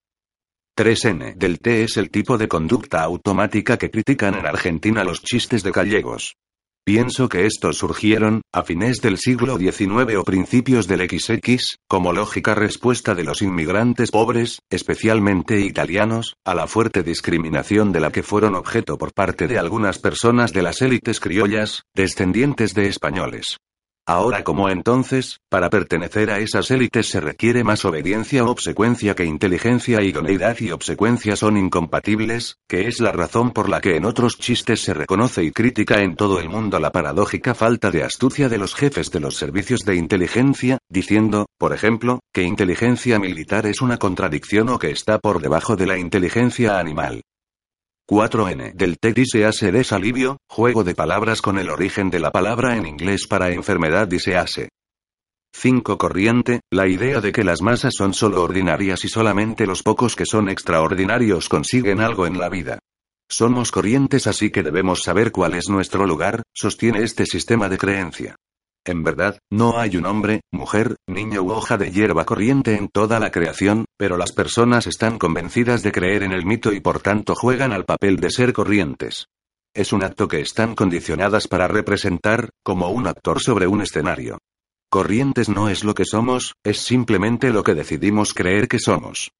3N 0.75 1.35
del 1.35 1.59
T 1.59 1.83
es 1.83 1.97
el 1.97 2.09
tipo 2.09 2.39
de 2.39 2.47
conducta 2.47 3.03
automática 3.03 3.77
que 3.77 3.91
critican 3.91 4.33
en 4.33 4.47
Argentina 4.47 5.03
los 5.03 5.21
chistes 5.21 5.61
de 5.61 5.71
gallegos. 5.71 6.35
Pienso 6.83 7.29
que 7.29 7.45
estos 7.45 7.77
surgieron, 7.77 8.41
a 8.51 8.63
fines 8.63 8.99
del 8.99 9.19
siglo 9.19 9.57
XIX 9.57 10.15
o 10.17 10.23
principios 10.23 10.87
del 10.87 11.07
XX, 11.07 11.77
como 11.87 12.11
lógica 12.11 12.55
respuesta 12.55 13.13
de 13.13 13.23
los 13.23 13.43
inmigrantes 13.43 14.09
pobres, 14.09 14.59
especialmente 14.71 15.59
italianos, 15.59 16.35
a 16.43 16.55
la 16.55 16.65
fuerte 16.65 17.03
discriminación 17.03 17.91
de 17.91 17.99
la 17.99 18.11
que 18.11 18.23
fueron 18.23 18.55
objeto 18.55 18.97
por 18.97 19.13
parte 19.13 19.47
de 19.47 19.59
algunas 19.59 19.99
personas 19.99 20.53
de 20.53 20.63
las 20.63 20.81
élites 20.81 21.19
criollas, 21.19 21.83
descendientes 21.93 22.73
de 22.73 22.87
españoles. 22.87 23.59
Ahora 24.05 24.43
como 24.43 24.67
entonces, 24.67 25.39
para 25.49 25.69
pertenecer 25.69 26.29
a 26.29 26.39
esas 26.39 26.69
élites 26.71 27.07
se 27.07 27.21
requiere 27.21 27.63
más 27.63 27.85
obediencia 27.85 28.43
o 28.43 28.51
obsecuencia 28.51 29.15
que 29.15 29.23
inteligencia 29.23 30.01
idoneidad 30.01 30.57
y 30.59 30.71
obsecuencia 30.71 31.37
son 31.37 31.55
incompatibles, 31.55 32.57
que 32.67 32.89
es 32.89 32.99
la 32.99 33.13
razón 33.13 33.51
por 33.51 33.69
la 33.69 33.79
que 33.79 33.95
en 33.95 34.03
otros 34.03 34.37
chistes 34.37 34.81
se 34.81 34.93
reconoce 34.93 35.45
y 35.45 35.51
critica 35.51 36.01
en 36.01 36.17
todo 36.17 36.41
el 36.41 36.49
mundo 36.49 36.79
la 36.79 36.91
paradójica 36.91 37.55
falta 37.55 37.91
de 37.91 38.03
astucia 38.03 38.49
de 38.49 38.57
los 38.57 38.75
jefes 38.75 39.09
de 39.09 39.21
los 39.21 39.37
servicios 39.37 39.85
de 39.85 39.95
inteligencia, 39.95 40.79
diciendo, 40.89 41.45
por 41.57 41.71
ejemplo, 41.71 42.19
que 42.33 42.43
inteligencia 42.43 43.19
militar 43.19 43.67
es 43.67 43.79
una 43.79 43.97
contradicción 43.97 44.67
o 44.67 44.79
que 44.79 44.91
está 44.91 45.17
por 45.17 45.41
debajo 45.41 45.77
de 45.77 45.87
la 45.87 45.97
inteligencia 45.97 46.77
animal. 46.77 47.21
4N 48.09 48.73
del 48.73 48.97
T 48.99 49.13
disease 49.13 49.71
desalivio, 49.71 50.37
juego 50.49 50.83
de 50.83 50.93
palabras 50.93 51.41
con 51.41 51.57
el 51.57 51.69
origen 51.69 52.09
de 52.09 52.19
la 52.19 52.31
palabra 52.31 52.75
en 52.75 52.85
inglés 52.85 53.27
para 53.27 53.51
enfermedad 53.51 54.07
disease. 54.07 54.69
5 55.55 55.97
Corriente, 55.97 56.59
la 56.69 56.87
idea 56.87 57.21
de 57.21 57.31
que 57.31 57.45
las 57.45 57.61
masas 57.61 57.93
son 57.95 58.13
solo 58.13 58.43
ordinarias 58.43 59.05
y 59.05 59.07
solamente 59.07 59.65
los 59.65 59.83
pocos 59.83 60.15
que 60.15 60.25
son 60.25 60.49
extraordinarios 60.49 61.47
consiguen 61.47 62.01
algo 62.01 62.27
en 62.27 62.39
la 62.39 62.49
vida. 62.49 62.79
Somos 63.29 63.71
corrientes 63.71 64.27
así 64.27 64.51
que 64.51 64.63
debemos 64.63 65.03
saber 65.03 65.31
cuál 65.31 65.53
es 65.53 65.69
nuestro 65.69 66.05
lugar, 66.05 66.43
sostiene 66.53 67.03
este 67.03 67.25
sistema 67.25 67.69
de 67.69 67.77
creencia. 67.77 68.35
En 68.85 69.03
verdad, 69.03 69.39
no 69.49 69.79
hay 69.79 69.95
un 69.95 70.05
hombre, 70.05 70.41
mujer, 70.51 70.97
niño 71.07 71.41
u 71.41 71.51
hoja 71.51 71.77
de 71.77 71.91
hierba 71.91 72.25
corriente 72.25 72.75
en 72.75 72.89
toda 72.89 73.17
la 73.19 73.31
creación, 73.31 73.85
pero 73.97 74.17
las 74.17 74.33
personas 74.33 74.87
están 74.87 75.17
convencidas 75.17 75.83
de 75.83 75.93
creer 75.93 76.23
en 76.23 76.33
el 76.33 76.45
mito 76.45 76.73
y 76.73 76.81
por 76.81 76.99
tanto 76.99 77.33
juegan 77.33 77.71
al 77.71 77.85
papel 77.85 78.17
de 78.17 78.29
ser 78.29 78.51
corrientes. 78.51 79.27
Es 79.73 79.93
un 79.93 80.03
acto 80.03 80.27
que 80.27 80.41
están 80.41 80.75
condicionadas 80.75 81.47
para 81.47 81.69
representar, 81.69 82.49
como 82.61 82.89
un 82.89 83.07
actor 83.07 83.41
sobre 83.41 83.67
un 83.67 83.81
escenario. 83.81 84.37
Corrientes 84.89 85.47
no 85.47 85.69
es 85.69 85.85
lo 85.85 85.95
que 85.95 86.05
somos, 86.05 86.53
es 86.63 86.79
simplemente 86.79 87.51
lo 87.51 87.63
que 87.63 87.73
decidimos 87.75 88.33
creer 88.33 88.67
que 88.67 88.79
somos. 88.79 89.31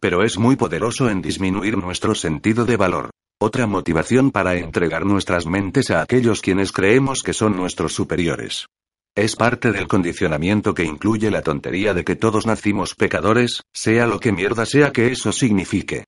Pero 0.00 0.22
es 0.22 0.38
muy 0.38 0.54
poderoso 0.54 1.10
en 1.10 1.20
disminuir 1.20 1.76
nuestro 1.76 2.14
sentido 2.14 2.64
de 2.64 2.76
valor. 2.76 3.10
Otra 3.40 3.66
motivación 3.66 4.30
para 4.30 4.54
entregar 4.54 5.04
nuestras 5.04 5.46
mentes 5.46 5.90
a 5.90 6.00
aquellos 6.02 6.40
quienes 6.40 6.70
creemos 6.70 7.22
que 7.22 7.32
son 7.32 7.56
nuestros 7.56 7.92
superiores. 7.92 8.68
Es 9.14 9.36
parte 9.36 9.72
del 9.72 9.88
condicionamiento 9.88 10.72
que 10.72 10.84
incluye 10.84 11.30
la 11.30 11.42
tontería 11.42 11.92
de 11.92 12.02
que 12.02 12.16
todos 12.16 12.46
nacimos 12.46 12.94
pecadores, 12.94 13.62
sea 13.70 14.06
lo 14.06 14.18
que 14.18 14.32
mierda 14.32 14.64
sea 14.64 14.90
que 14.90 15.12
eso 15.12 15.32
signifique. 15.32 16.04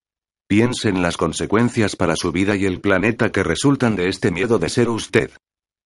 Piense 0.48 0.88
en 0.88 1.02
las 1.02 1.18
consecuencias 1.18 1.96
para 1.96 2.16
su 2.16 2.32
vida 2.32 2.56
y 2.56 2.64
el 2.64 2.80
planeta 2.80 3.30
que 3.30 3.42
resultan 3.42 3.94
de 3.94 4.08
este 4.08 4.30
miedo 4.30 4.58
de 4.58 4.70
ser 4.70 4.88
usted. 4.88 5.30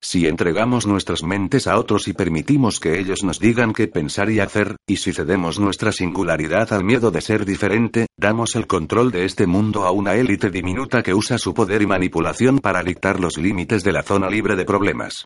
Si 0.00 0.28
entregamos 0.28 0.86
nuestras 0.86 1.24
mentes 1.24 1.66
a 1.66 1.76
otros 1.76 2.06
y 2.06 2.12
permitimos 2.12 2.78
que 2.78 3.00
ellos 3.00 3.24
nos 3.24 3.40
digan 3.40 3.72
qué 3.72 3.88
pensar 3.88 4.30
y 4.30 4.38
hacer, 4.38 4.76
y 4.86 4.98
si 4.98 5.12
cedemos 5.12 5.58
nuestra 5.58 5.90
singularidad 5.90 6.72
al 6.72 6.84
miedo 6.84 7.10
de 7.10 7.20
ser 7.20 7.44
diferente, 7.44 8.06
damos 8.16 8.54
el 8.54 8.68
control 8.68 9.10
de 9.10 9.24
este 9.24 9.48
mundo 9.48 9.86
a 9.86 9.90
una 9.90 10.14
élite 10.14 10.50
diminuta 10.50 11.02
que 11.02 11.14
usa 11.14 11.36
su 11.36 11.52
poder 11.52 11.82
y 11.82 11.86
manipulación 11.88 12.60
para 12.60 12.84
dictar 12.84 13.18
los 13.18 13.38
límites 13.38 13.82
de 13.82 13.92
la 13.92 14.04
zona 14.04 14.30
libre 14.30 14.54
de 14.54 14.64
problemas. 14.64 15.24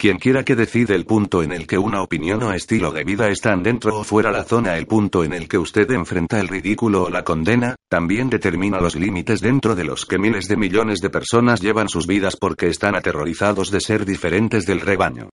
Quien 0.00 0.16
quiera 0.16 0.44
que 0.44 0.56
decide 0.56 0.94
el 0.94 1.04
punto 1.04 1.42
en 1.42 1.52
el 1.52 1.66
que 1.66 1.76
una 1.76 2.00
opinión 2.00 2.42
o 2.42 2.54
estilo 2.54 2.90
de 2.90 3.04
vida 3.04 3.28
están 3.28 3.62
dentro 3.62 3.98
o 3.98 4.02
fuera 4.02 4.32
la 4.32 4.44
zona, 4.44 4.78
el 4.78 4.86
punto 4.86 5.24
en 5.24 5.34
el 5.34 5.46
que 5.46 5.58
usted 5.58 5.90
enfrenta 5.90 6.40
el 6.40 6.48
ridículo 6.48 7.02
o 7.02 7.10
la 7.10 7.22
condena, 7.22 7.76
también 7.86 8.30
determina 8.30 8.80
los 8.80 8.96
límites 8.96 9.42
dentro 9.42 9.74
de 9.74 9.84
los 9.84 10.06
que 10.06 10.18
miles 10.18 10.48
de 10.48 10.56
millones 10.56 11.00
de 11.00 11.10
personas 11.10 11.60
llevan 11.60 11.90
sus 11.90 12.06
vidas 12.06 12.36
porque 12.36 12.68
están 12.68 12.94
aterrorizados 12.94 13.70
de 13.70 13.82
ser 13.82 14.06
diferentes 14.06 14.64
del 14.64 14.80
rebaño. 14.80 15.28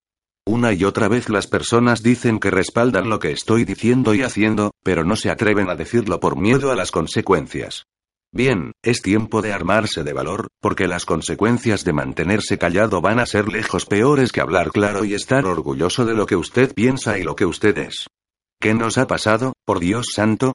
Una 0.45 0.73
y 0.73 0.83
otra 0.83 1.07
vez 1.07 1.29
las 1.29 1.47
personas 1.47 2.03
dicen 2.03 2.37
que 2.37 2.51
respaldan 2.51 3.09
lo 3.09 3.19
que 3.19 3.31
estoy 3.31 3.63
diciendo 3.63 4.15
y 4.15 4.23
haciendo, 4.23 4.71
pero 4.83 5.05
no 5.05 5.15
se 5.15 5.29
atreven 5.29 5.69
a 5.69 5.75
decirlo 5.75 6.19
por 6.19 6.35
miedo 6.37 6.71
a 6.71 6.75
las 6.75 6.91
consecuencias. 6.91 7.85
Bien, 8.31 8.73
es 8.83 9.01
tiempo 9.01 9.41
de 9.41 9.53
armarse 9.53 10.03
de 10.03 10.13
valor, 10.13 10.49
porque 10.59 10.87
las 10.87 11.05
consecuencias 11.05 11.83
de 11.85 11.93
mantenerse 11.93 12.57
callado 12.57 13.01
van 13.01 13.19
a 13.19 13.25
ser 13.25 13.47
lejos 13.47 13.85
peores 13.85 14.31
que 14.31 14.41
hablar 14.41 14.71
claro 14.71 15.05
y 15.05 15.13
estar 15.13 15.45
orgulloso 15.45 16.05
de 16.05 16.13
lo 16.13 16.25
que 16.25 16.35
usted 16.35 16.73
piensa 16.73 17.17
y 17.17 17.23
lo 17.23 17.35
que 17.35 17.45
usted 17.45 17.77
es. 17.77 18.07
¿Qué 18.59 18.73
nos 18.73 18.97
ha 18.97 19.07
pasado, 19.07 19.53
por 19.65 19.79
Dios 19.79 20.07
santo? 20.13 20.53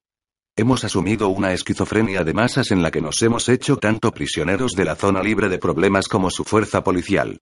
Hemos 0.55 0.85
asumido 0.85 1.29
una 1.29 1.55
esquizofrenia 1.55 2.25
de 2.25 2.35
masas 2.35 2.73
en 2.73 2.83
la 2.83 2.91
que 2.91 3.01
nos 3.01 3.23
hemos 3.23 3.49
hecho 3.49 3.79
tanto 3.79 4.13
prisioneros 4.13 4.73
de 4.73 4.85
la 4.85 4.97
zona 4.97 5.23
libre 5.23 5.49
de 5.49 5.59
problemas 5.59 6.09
como 6.09 6.31
su 6.31 6.45
fuerza 6.45 6.85
policial. 6.85 7.39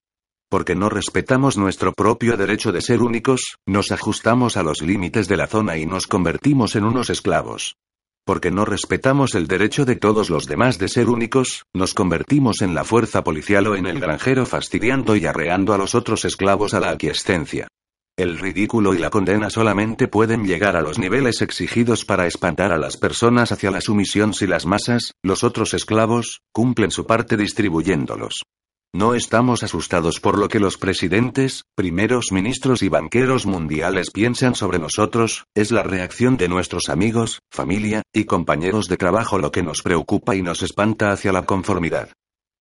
Porque 0.49 0.75
no 0.75 0.87
respetamos 0.87 1.57
nuestro 1.57 1.91
propio 1.91 2.37
derecho 2.37 2.71
de 2.71 2.81
ser 2.81 3.01
únicos, 3.01 3.57
nos 3.65 3.91
ajustamos 3.91 4.55
a 4.55 4.63
los 4.63 4.81
límites 4.81 5.27
de 5.27 5.37
la 5.37 5.47
zona 5.47 5.77
y 5.77 5.85
nos 5.85 6.07
convertimos 6.07 6.75
en 6.77 6.85
unos 6.85 7.09
esclavos. 7.09 7.75
Porque 8.25 8.51
no 8.51 8.65
respetamos 8.65 9.33
el 9.35 9.47
derecho 9.47 9.83
de 9.85 9.95
todos 9.95 10.29
los 10.29 10.45
demás 10.45 10.77
de 10.77 10.87
ser 10.87 11.09
únicos, 11.09 11.63
nos 11.73 11.93
convertimos 11.93 12.61
en 12.61 12.75
la 12.75 12.83
fuerza 12.83 13.23
policial 13.23 13.67
o 13.67 13.75
en 13.75 13.87
el 13.87 13.99
granjero 13.99 14.45
fastidiando 14.45 15.15
y 15.15 15.25
arreando 15.25 15.73
a 15.73 15.77
los 15.77 15.95
otros 15.95 16.25
esclavos 16.25 16.73
a 16.73 16.79
la 16.79 16.91
aquiescencia. 16.91 17.67
El 18.17 18.37
ridículo 18.37 18.93
y 18.93 18.99
la 18.99 19.09
condena 19.09 19.49
solamente 19.49 20.07
pueden 20.07 20.45
llegar 20.45 20.75
a 20.75 20.81
los 20.81 20.99
niveles 20.99 21.41
exigidos 21.41 22.05
para 22.05 22.27
espantar 22.27 22.71
a 22.71 22.77
las 22.77 22.97
personas 22.97 23.51
hacia 23.51 23.71
la 23.71 23.81
sumisión 23.81 24.33
si 24.33 24.45
las 24.45 24.65
masas, 24.65 25.13
los 25.23 25.43
otros 25.43 25.73
esclavos, 25.73 26.41
cumplen 26.51 26.91
su 26.91 27.07
parte 27.07 27.37
distribuyéndolos. 27.37 28.43
No 28.93 29.15
estamos 29.15 29.63
asustados 29.63 30.19
por 30.19 30.37
lo 30.37 30.49
que 30.49 30.59
los 30.59 30.77
presidentes, 30.77 31.63
primeros 31.75 32.33
ministros 32.33 32.83
y 32.83 32.89
banqueros 32.89 33.45
mundiales 33.45 34.11
piensan 34.11 34.53
sobre 34.53 34.79
nosotros, 34.79 35.45
es 35.55 35.71
la 35.71 35.81
reacción 35.81 36.35
de 36.35 36.49
nuestros 36.49 36.89
amigos, 36.89 37.39
familia, 37.49 38.03
y 38.13 38.25
compañeros 38.25 38.89
de 38.89 38.97
trabajo 38.97 39.39
lo 39.39 39.49
que 39.49 39.63
nos 39.63 39.81
preocupa 39.81 40.35
y 40.35 40.41
nos 40.41 40.61
espanta 40.61 41.13
hacia 41.13 41.31
la 41.31 41.45
conformidad. 41.45 42.09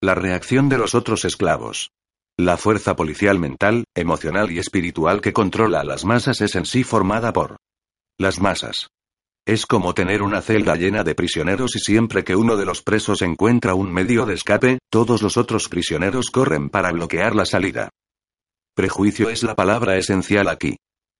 La 0.00 0.14
reacción 0.14 0.68
de 0.68 0.78
los 0.78 0.94
otros 0.94 1.24
esclavos. 1.24 1.90
La 2.38 2.56
fuerza 2.56 2.94
policial 2.94 3.40
mental, 3.40 3.84
emocional 3.96 4.52
y 4.52 4.60
espiritual 4.60 5.20
que 5.20 5.32
controla 5.32 5.80
a 5.80 5.84
las 5.84 6.04
masas 6.04 6.40
es 6.42 6.54
en 6.54 6.64
sí 6.64 6.84
formada 6.84 7.32
por 7.32 7.56
las 8.18 8.40
masas. 8.40 8.88
Es 9.50 9.66
como 9.66 9.94
tener 9.94 10.22
una 10.22 10.42
celda 10.42 10.76
llena 10.76 11.02
de 11.02 11.16
prisioneros 11.16 11.74
y 11.74 11.80
siempre 11.80 12.22
que 12.22 12.36
uno 12.36 12.56
de 12.56 12.64
los 12.64 12.82
presos 12.82 13.20
encuentra 13.20 13.74
un 13.74 13.92
medio 13.92 14.24
de 14.24 14.34
escape, 14.34 14.78
todos 14.88 15.22
los 15.22 15.36
otros 15.36 15.68
prisioneros 15.68 16.30
corren 16.30 16.70
para 16.70 16.92
bloquear 16.92 17.34
la 17.34 17.44
salida. 17.44 17.88
Prejuicio 18.76 19.28
es 19.28 19.42
la 19.42 19.56
palabra 19.56 19.96
esencial 19.96 20.46
aquí. 20.46 20.76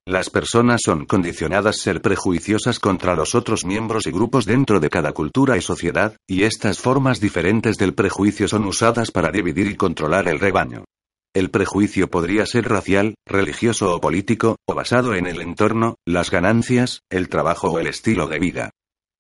Las 0.07 0.31
personas 0.31 0.83
son 0.85 1.07
condicionadas 1.07 1.77
a 1.81 1.83
ser 1.83 2.01
prejuiciosas 2.01 2.79
contra 2.79 3.17
los 3.17 3.35
otros 3.35 3.65
miembros 3.65 4.07
y 4.07 4.13
grupos 4.13 4.45
dentro 4.45 4.79
de 4.79 4.91
cada 4.91 5.11
cultura 5.11 5.57
y 5.57 5.61
sociedad, 5.61 6.15
y 6.29 6.45
estas 6.45 6.79
formas 6.79 7.19
diferentes 7.19 7.79
del 7.79 7.95
prejuicio 7.95 8.47
son 8.47 8.65
usadas 8.65 9.11
para 9.11 9.33
dividir 9.33 9.67
y 9.67 9.75
controlar 9.75 10.29
el 10.29 10.39
rebaño. 10.39 10.85
El 11.33 11.51
prejuicio 11.51 12.11
podría 12.11 12.45
ser 12.45 12.69
racial, 12.69 13.15
religioso 13.25 13.95
o 13.95 14.01
político, 14.01 14.57
o 14.67 14.75
basado 14.75 15.15
en 15.15 15.29
el 15.29 15.41
entorno, 15.41 15.95
las 16.05 16.29
ganancias, 16.29 17.03
el 17.09 17.29
trabajo 17.29 17.71
o 17.71 17.79
el 17.79 17.87
estilo 17.87 18.27
de 18.27 18.41
vida. 18.41 18.71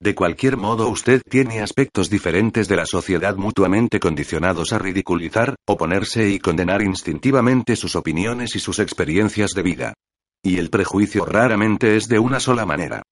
De 0.00 0.16
cualquier 0.16 0.56
modo 0.56 0.88
usted 0.88 1.22
tiene 1.30 1.60
aspectos 1.60 2.10
diferentes 2.10 2.66
de 2.66 2.74
la 2.74 2.86
sociedad 2.86 3.36
mutuamente 3.36 4.00
condicionados 4.00 4.72
a 4.72 4.80
ridiculizar, 4.80 5.54
oponerse 5.68 6.28
y 6.28 6.40
condenar 6.40 6.82
instintivamente 6.82 7.76
sus 7.76 7.94
opiniones 7.94 8.56
y 8.56 8.58
sus 8.58 8.80
experiencias 8.80 9.52
de 9.52 9.62
vida. 9.62 9.94
Y 10.42 10.56
el 10.56 10.68
prejuicio 10.70 11.24
raramente 11.26 11.94
es 11.94 12.08
de 12.08 12.18
una 12.18 12.40
sola 12.40 12.66
manera. 12.66 13.02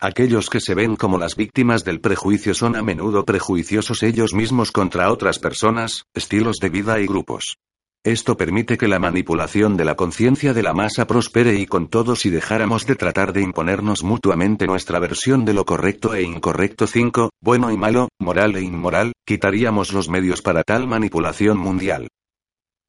Aquellos 0.00 0.48
que 0.48 0.60
se 0.60 0.74
ven 0.74 0.96
como 0.96 1.18
las 1.18 1.36
víctimas 1.36 1.84
del 1.84 2.00
prejuicio 2.00 2.54
son 2.54 2.74
a 2.76 2.82
menudo 2.82 3.26
prejuiciosos 3.26 4.02
ellos 4.02 4.32
mismos 4.32 4.72
contra 4.72 5.12
otras 5.12 5.38
personas, 5.38 6.04
estilos 6.14 6.56
de 6.56 6.70
vida 6.70 7.00
y 7.00 7.06
grupos. 7.06 7.58
Esto 8.06 8.36
permite 8.36 8.78
que 8.78 8.86
la 8.86 9.00
manipulación 9.00 9.76
de 9.76 9.84
la 9.84 9.96
conciencia 9.96 10.54
de 10.54 10.62
la 10.62 10.72
masa 10.72 11.08
prospere 11.08 11.56
y 11.56 11.66
con 11.66 11.88
todo 11.88 12.14
si 12.14 12.30
dejáramos 12.30 12.86
de 12.86 12.94
tratar 12.94 13.32
de 13.32 13.42
imponernos 13.42 14.04
mutuamente 14.04 14.68
nuestra 14.68 15.00
versión 15.00 15.44
de 15.44 15.52
lo 15.52 15.64
correcto 15.64 16.14
e 16.14 16.22
incorrecto 16.22 16.86
5, 16.86 17.30
bueno 17.42 17.72
y 17.72 17.76
malo, 17.76 18.08
moral 18.20 18.54
e 18.54 18.62
inmoral, 18.62 19.12
quitaríamos 19.26 19.92
los 19.92 20.08
medios 20.08 20.40
para 20.40 20.62
tal 20.62 20.86
manipulación 20.86 21.58
mundial. 21.58 22.06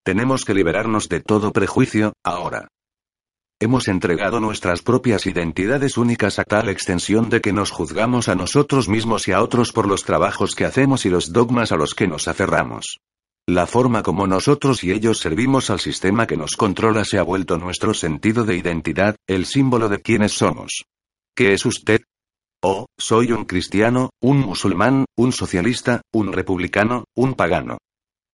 Tenemos 0.06 0.45
que 0.45 0.53
liberarnos 0.53 1.10
de 1.10 1.19
todo 1.19 1.51
prejuicio, 1.51 2.13
ahora. 2.23 2.67
Hemos 3.60 3.88
entregado 3.88 4.39
nuestras 4.39 4.84
propias 4.84 5.25
identidades 5.25 5.97
únicas 5.97 6.38
a 6.38 6.43
tal 6.43 6.69
extensión 6.69 7.32
de 7.32 7.41
que 7.41 7.53
nos 7.53 7.71
juzgamos 7.71 8.30
a 8.30 8.36
nosotros 8.36 8.88
mismos 8.88 9.27
y 9.27 9.32
a 9.32 9.41
otros 9.41 9.71
por 9.71 9.88
los 9.88 10.03
trabajos 10.03 10.53
que 10.53 10.65
hacemos 10.65 11.08
y 11.08 11.10
los 11.10 11.34
dogmas 11.34 11.71
a 11.71 11.75
los 11.75 11.95
que 11.95 12.08
nos 12.08 12.27
aferramos. 12.27 12.99
La 13.49 13.65
forma 13.65 14.03
como 14.03 14.27
nosotros 14.27 14.83
y 14.83 14.91
ellos 14.91 15.19
servimos 15.19 15.69
al 15.69 15.79
sistema 15.79 16.27
que 16.27 16.36
nos 16.36 16.57
controla 16.57 17.05
se 17.05 17.17
ha 17.17 17.23
vuelto 17.23 17.57
nuestro 17.57 17.93
sentido 17.93 18.43
de 18.43 18.57
identidad, 18.57 19.15
el 19.25 19.45
símbolo 19.45 19.88
de 19.88 20.01
quiénes 20.01 20.33
somos. 20.33 20.83
¿Qué 21.33 21.53
es 21.53 21.65
usted? 21.65 22.01
Oh, 22.62 22.88
soy 22.97 23.31
un 23.31 23.45
cristiano, 23.45 24.10
un 24.21 24.39
musulmán, 24.39 25.05
un 25.15 25.31
socialista, 25.31 26.01
un 26.12 26.33
republicano, 26.33 27.05
un 27.15 27.36
pagano. 27.36 27.77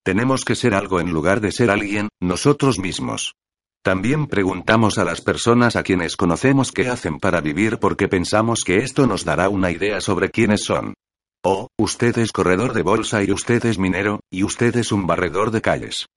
Tenemos 0.03 0.45
que 0.45 0.55
ser 0.55 0.73
algo 0.73 0.99
en 0.99 1.11
lugar 1.11 1.41
de 1.41 1.51
ser 1.51 1.69
alguien, 1.69 2.09
nosotros 2.19 2.79
mismos. 2.79 3.35
También 3.83 4.25
preguntamos 4.25 4.97
a 4.97 5.05
las 5.05 5.21
personas 5.21 5.75
a 5.75 5.83
quienes 5.83 6.15
conocemos 6.15 6.71
qué 6.71 6.87
hacen 6.87 7.19
para 7.19 7.39
vivir 7.39 7.77
porque 7.77 8.07
pensamos 8.07 8.61
que 8.65 8.77
esto 8.77 9.05
nos 9.05 9.25
dará 9.25 9.49
una 9.49 9.69
idea 9.69 10.01
sobre 10.01 10.31
quiénes 10.31 10.63
son. 10.63 10.95
Oh, 11.45 11.67
usted 11.77 12.17
es 12.19 12.31
corredor 12.31 12.71
de 12.71 12.83
bolsa 12.83 13.21
y 13.21 13.29
usted 13.31 13.65
es 13.65 13.77
minero, 13.77 14.21
y 14.31 14.43
usted 14.43 14.77
es 14.77 14.93
un 14.93 15.05
barredor 15.05 15.51
de 15.51 15.61
calles. 15.61 16.07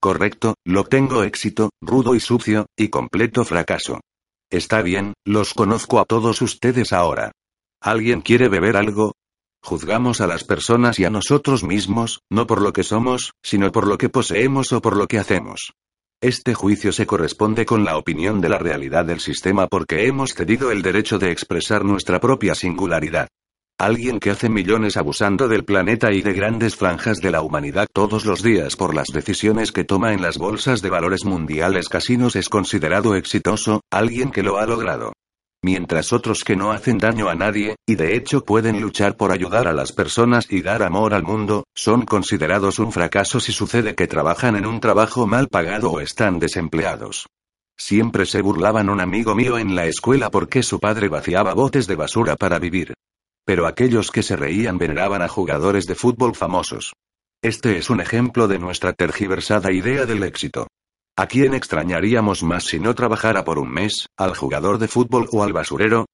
Correcto, 0.00 0.54
lo 0.64 0.84
tengo 0.84 1.24
éxito, 1.24 1.70
rudo 1.80 2.14
y 2.14 2.20
sucio, 2.20 2.66
y 2.76 2.88
completo 2.88 3.44
fracaso. 3.44 4.00
Está 4.48 4.82
bien, 4.82 5.14
los 5.24 5.54
conozco 5.54 5.98
a 5.98 6.04
todos 6.04 6.40
ustedes 6.40 6.92
ahora. 6.92 7.32
¿Alguien 7.80 8.20
quiere 8.20 8.48
beber 8.48 8.76
algo? 8.76 9.14
Juzgamos 9.60 10.20
a 10.20 10.28
las 10.28 10.44
personas 10.44 11.00
y 11.00 11.04
a 11.04 11.10
nosotros 11.10 11.64
mismos, 11.64 12.20
no 12.30 12.46
por 12.46 12.62
lo 12.62 12.72
que 12.72 12.84
somos, 12.84 13.32
sino 13.42 13.72
por 13.72 13.88
lo 13.88 13.98
que 13.98 14.08
poseemos 14.08 14.72
o 14.72 14.80
por 14.80 14.96
lo 14.96 15.08
que 15.08 15.18
hacemos. 15.18 15.72
Este 16.20 16.54
juicio 16.54 16.92
se 16.92 17.06
corresponde 17.06 17.66
con 17.66 17.84
la 17.84 17.98
opinión 17.98 18.40
de 18.40 18.50
la 18.50 18.58
realidad 18.58 19.04
del 19.04 19.18
sistema 19.18 19.66
porque 19.66 20.06
hemos 20.06 20.34
cedido 20.34 20.70
el 20.70 20.82
derecho 20.82 21.18
de 21.18 21.32
expresar 21.32 21.84
nuestra 21.84 22.20
propia 22.20 22.54
singularidad. 22.54 23.26
Alguien 23.78 24.20
que 24.20 24.30
hace 24.30 24.48
millones 24.48 24.96
abusando 24.96 25.48
del 25.48 25.66
planeta 25.66 26.10
y 26.10 26.22
de 26.22 26.32
grandes 26.32 26.76
franjas 26.76 27.18
de 27.18 27.30
la 27.30 27.42
humanidad 27.42 27.86
todos 27.92 28.24
los 28.24 28.42
días 28.42 28.74
por 28.74 28.94
las 28.94 29.08
decisiones 29.08 29.70
que 29.70 29.84
toma 29.84 30.14
en 30.14 30.22
las 30.22 30.38
bolsas 30.38 30.80
de 30.80 30.88
valores 30.88 31.26
mundiales 31.26 31.90
casinos 31.90 32.36
es 32.36 32.48
considerado 32.48 33.14
exitoso, 33.16 33.82
alguien 33.92 34.30
que 34.30 34.42
lo 34.42 34.56
ha 34.56 34.64
logrado. 34.64 35.12
Mientras 35.62 36.14
otros 36.14 36.42
que 36.42 36.56
no 36.56 36.72
hacen 36.72 36.96
daño 36.96 37.28
a 37.28 37.34
nadie, 37.34 37.76
y 37.86 37.96
de 37.96 38.16
hecho 38.16 38.46
pueden 38.46 38.80
luchar 38.80 39.18
por 39.18 39.30
ayudar 39.30 39.68
a 39.68 39.74
las 39.74 39.92
personas 39.92 40.46
y 40.50 40.62
dar 40.62 40.82
amor 40.82 41.12
al 41.12 41.24
mundo, 41.24 41.64
son 41.74 42.06
considerados 42.06 42.78
un 42.78 42.92
fracaso 42.92 43.40
si 43.40 43.52
sucede 43.52 43.94
que 43.94 44.06
trabajan 44.06 44.56
en 44.56 44.64
un 44.64 44.80
trabajo 44.80 45.26
mal 45.26 45.48
pagado 45.48 45.90
o 45.90 46.00
están 46.00 46.38
desempleados. 46.38 47.26
Siempre 47.76 48.24
se 48.24 48.40
burlaban 48.40 48.88
un 48.88 49.02
amigo 49.02 49.34
mío 49.34 49.58
en 49.58 49.74
la 49.74 49.84
escuela 49.84 50.30
porque 50.30 50.62
su 50.62 50.80
padre 50.80 51.10
vaciaba 51.10 51.52
botes 51.52 51.86
de 51.86 51.96
basura 51.96 52.36
para 52.36 52.58
vivir. 52.58 52.94
Pero 53.46 53.66
aquellos 53.66 54.10
que 54.10 54.24
se 54.24 54.34
reían 54.34 54.76
veneraban 54.76 55.22
a 55.22 55.28
jugadores 55.28 55.86
de 55.86 55.94
fútbol 55.94 56.34
famosos. 56.34 56.94
Este 57.42 57.78
es 57.78 57.90
un 57.90 58.00
ejemplo 58.00 58.48
de 58.48 58.58
nuestra 58.58 58.92
tergiversada 58.92 59.70
idea 59.70 60.04
del 60.04 60.24
éxito. 60.24 60.66
¿A 61.16 61.28
quién 61.28 61.54
extrañaríamos 61.54 62.42
más 62.42 62.64
si 62.64 62.80
no 62.80 62.94
trabajara 62.94 63.44
por 63.44 63.60
un 63.60 63.70
mes, 63.70 64.08
al 64.18 64.34
jugador 64.34 64.78
de 64.78 64.88
fútbol 64.88 65.28
o 65.30 65.44
al 65.44 65.52
basurero? 65.52 66.06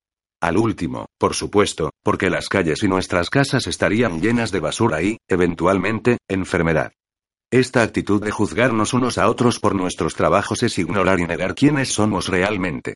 Al 0.42 0.58
último, 0.58 1.06
por 1.18 1.34
supuesto, 1.34 1.90
porque 2.04 2.28
las 2.28 2.48
calles 2.48 2.82
y 2.82 2.88
nuestras 2.88 3.30
casas 3.30 3.66
estarían 3.66 4.20
llenas 4.20 4.52
de 4.52 4.60
basura 4.60 5.00
y, 5.02 5.16
eventualmente, 5.26 6.18
enfermedad. 6.28 6.92
Esta 7.50 7.82
actitud 7.82 8.22
de 8.22 8.30
juzgarnos 8.30 8.92
unos 8.92 9.16
a 9.16 9.28
otros 9.30 9.58
por 9.58 9.74
nuestros 9.74 10.14
trabajos 10.14 10.62
es 10.62 10.78
ignorar 10.78 11.18
y 11.18 11.26
negar 11.26 11.54
quiénes 11.54 11.88
somos 11.88 12.28
realmente. 12.28 12.94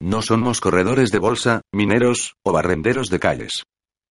No 0.00 0.22
somos 0.22 0.60
corredores 0.60 1.10
de 1.10 1.18
bolsa, 1.18 1.60
mineros, 1.72 2.34
o 2.44 2.52
barrenderos 2.52 3.10
de 3.10 3.20
calles. 3.20 3.62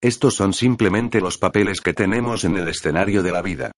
Estos 0.01 0.35
son 0.35 0.53
simplemente 0.53 1.21
los 1.21 1.37
papeles 1.37 1.81
que 1.81 1.93
tenemos 1.93 2.43
en 2.43 2.57
el 2.57 2.67
escenario 2.67 3.23
de 3.23 3.31
la 3.31 3.41
vida. 3.41 3.71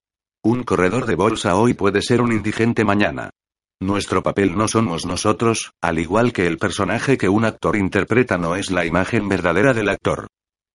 Un 0.43 0.63
corredor 0.63 1.05
de 1.05 1.15
bolsa 1.15 1.55
hoy 1.55 1.73
puede 1.73 2.01
ser 2.01 2.21
un 2.21 2.31
indigente 2.31 2.83
mañana. 2.83 3.31
Nuestro 3.81 4.23
papel 4.23 4.55
no 4.55 4.67
somos 4.67 5.05
nosotros, 5.05 5.71
al 5.81 5.99
igual 5.99 6.31
que 6.31 6.47
el 6.47 6.57
personaje 6.57 7.17
que 7.17 7.29
un 7.29 7.45
actor 7.45 7.75
interpreta 7.75 8.37
no 8.37 8.55
es 8.55 8.71
la 8.71 8.85
imagen 8.85 9.27
verdadera 9.27 9.73
del 9.73 9.89
actor. 9.89 10.27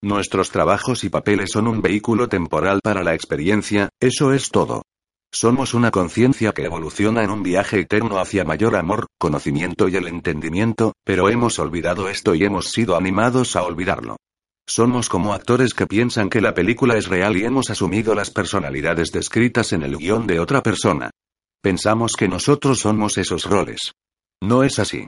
Nuestros 0.03 0.51
trabajos 0.51 1.05
y 1.05 1.09
papeles 1.09 1.51
son 1.53 1.67
un 1.67 1.83
vehículo 1.83 2.29
temporal 2.29 2.81
para 2.83 3.03
la 3.03 3.15
experiencia, 3.15 3.89
eso 4.01 4.33
es 4.33 4.51
todo. 4.51 4.83
Somos 5.33 5.75
una 5.75 5.93
conciencia 5.93 6.53
que 6.53 6.65
evoluciona 6.65 7.23
en 7.23 7.31
un 7.31 7.45
viaje 7.45 7.81
eterno 7.81 8.19
hacia 8.19 8.45
mayor 8.45 8.75
amor, 8.75 9.07
conocimiento 9.17 9.89
y 9.89 9.95
el 9.95 10.09
entendimiento, 10.09 10.95
pero 11.05 11.29
hemos 11.29 11.61
olvidado 11.61 12.09
esto 12.09 12.35
y 12.35 12.45
hemos 12.45 12.71
sido 12.71 12.97
animados 12.97 13.55
a 13.55 13.63
olvidarlo. 13.63 14.17
Somos 14.69 15.09
como 15.09 15.33
actores 15.33 15.73
que 15.73 15.87
piensan 15.87 16.31
que 16.31 16.41
la 16.41 16.53
película 16.53 16.97
es 16.97 17.07
real 17.07 17.37
y 17.37 17.45
hemos 17.45 17.71
asumido 17.71 18.15
las 18.15 18.31
personalidades 18.31 19.13
descritas 19.13 19.73
en 19.73 19.83
el 19.83 19.97
guion 19.97 20.27
de 20.27 20.41
otra 20.41 20.63
persona. 20.63 21.11
Pensamos 21.63 22.15
que 22.17 22.29
nosotros 22.29 22.81
somos 22.81 23.17
esos 23.17 23.45
roles. 23.45 23.93
No 24.43 24.65
es 24.65 24.79
así. 24.81 25.07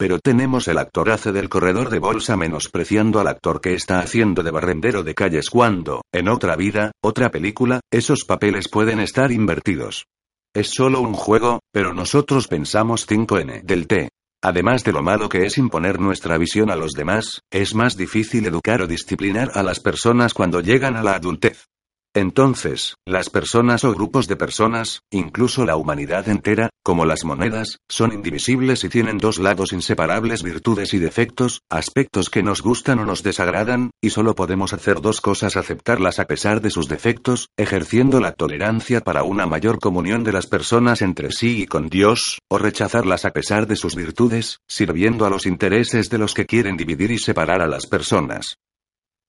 Pero 0.00 0.18
tenemos 0.18 0.66
el 0.66 0.78
actor 0.78 1.10
hace 1.10 1.30
del 1.30 1.50
corredor 1.50 1.90
de 1.90 1.98
bolsa 1.98 2.34
menospreciando 2.34 3.20
al 3.20 3.28
actor 3.28 3.60
que 3.60 3.74
está 3.74 4.00
haciendo 4.00 4.42
de 4.42 4.50
barrendero 4.50 5.02
de 5.02 5.14
calles 5.14 5.50
cuando, 5.50 6.00
en 6.10 6.28
otra 6.28 6.56
vida, 6.56 6.92
otra 7.02 7.30
película, 7.30 7.80
esos 7.92 8.24
papeles 8.24 8.70
pueden 8.70 8.98
estar 8.98 9.30
invertidos. 9.30 10.06
Es 10.54 10.70
solo 10.70 11.02
un 11.02 11.12
juego, 11.12 11.60
pero 11.70 11.92
nosotros 11.92 12.48
pensamos 12.48 13.06
5N 13.06 13.62
del 13.64 13.86
T. 13.86 14.08
Además 14.42 14.84
de 14.84 14.92
lo 14.92 15.02
malo 15.02 15.28
que 15.28 15.44
es 15.44 15.58
imponer 15.58 16.00
nuestra 16.00 16.38
visión 16.38 16.70
a 16.70 16.76
los 16.76 16.92
demás, 16.92 17.42
es 17.50 17.74
más 17.74 17.98
difícil 17.98 18.46
educar 18.46 18.80
o 18.80 18.86
disciplinar 18.86 19.50
a 19.52 19.62
las 19.62 19.80
personas 19.80 20.32
cuando 20.32 20.62
llegan 20.62 20.96
a 20.96 21.02
la 21.02 21.16
adultez. 21.16 21.66
Entonces, 22.12 22.96
las 23.06 23.30
personas 23.30 23.84
o 23.84 23.94
grupos 23.94 24.26
de 24.26 24.34
personas, 24.34 25.02
incluso 25.12 25.64
la 25.64 25.76
humanidad 25.76 26.28
entera, 26.28 26.68
como 26.82 27.04
las 27.04 27.24
monedas, 27.24 27.78
son 27.88 28.12
indivisibles 28.12 28.82
y 28.82 28.88
tienen 28.88 29.18
dos 29.18 29.38
lados 29.38 29.72
inseparables 29.72 30.42
virtudes 30.42 30.92
y 30.92 30.98
defectos, 30.98 31.60
aspectos 31.70 32.28
que 32.28 32.42
nos 32.42 32.62
gustan 32.62 32.98
o 32.98 33.04
nos 33.04 33.22
desagradan, 33.22 33.92
y 34.02 34.10
solo 34.10 34.34
podemos 34.34 34.72
hacer 34.72 35.00
dos 35.00 35.20
cosas 35.20 35.56
aceptarlas 35.56 36.18
a 36.18 36.24
pesar 36.24 36.60
de 36.60 36.70
sus 36.70 36.88
defectos, 36.88 37.48
ejerciendo 37.56 38.18
la 38.18 38.32
tolerancia 38.32 39.02
para 39.02 39.22
una 39.22 39.46
mayor 39.46 39.78
comunión 39.78 40.24
de 40.24 40.32
las 40.32 40.48
personas 40.48 41.02
entre 41.02 41.30
sí 41.30 41.62
y 41.62 41.66
con 41.66 41.88
Dios, 41.88 42.40
o 42.50 42.58
rechazarlas 42.58 43.24
a 43.24 43.30
pesar 43.30 43.68
de 43.68 43.76
sus 43.76 43.94
virtudes, 43.94 44.58
sirviendo 44.66 45.26
a 45.26 45.30
los 45.30 45.46
intereses 45.46 46.10
de 46.10 46.18
los 46.18 46.34
que 46.34 46.46
quieren 46.46 46.76
dividir 46.76 47.12
y 47.12 47.18
separar 47.18 47.62
a 47.62 47.68
las 47.68 47.86
personas. 47.86 48.56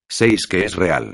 6. 0.09 0.47
Que 0.47 0.65
es 0.65 0.75
real. 0.75 1.13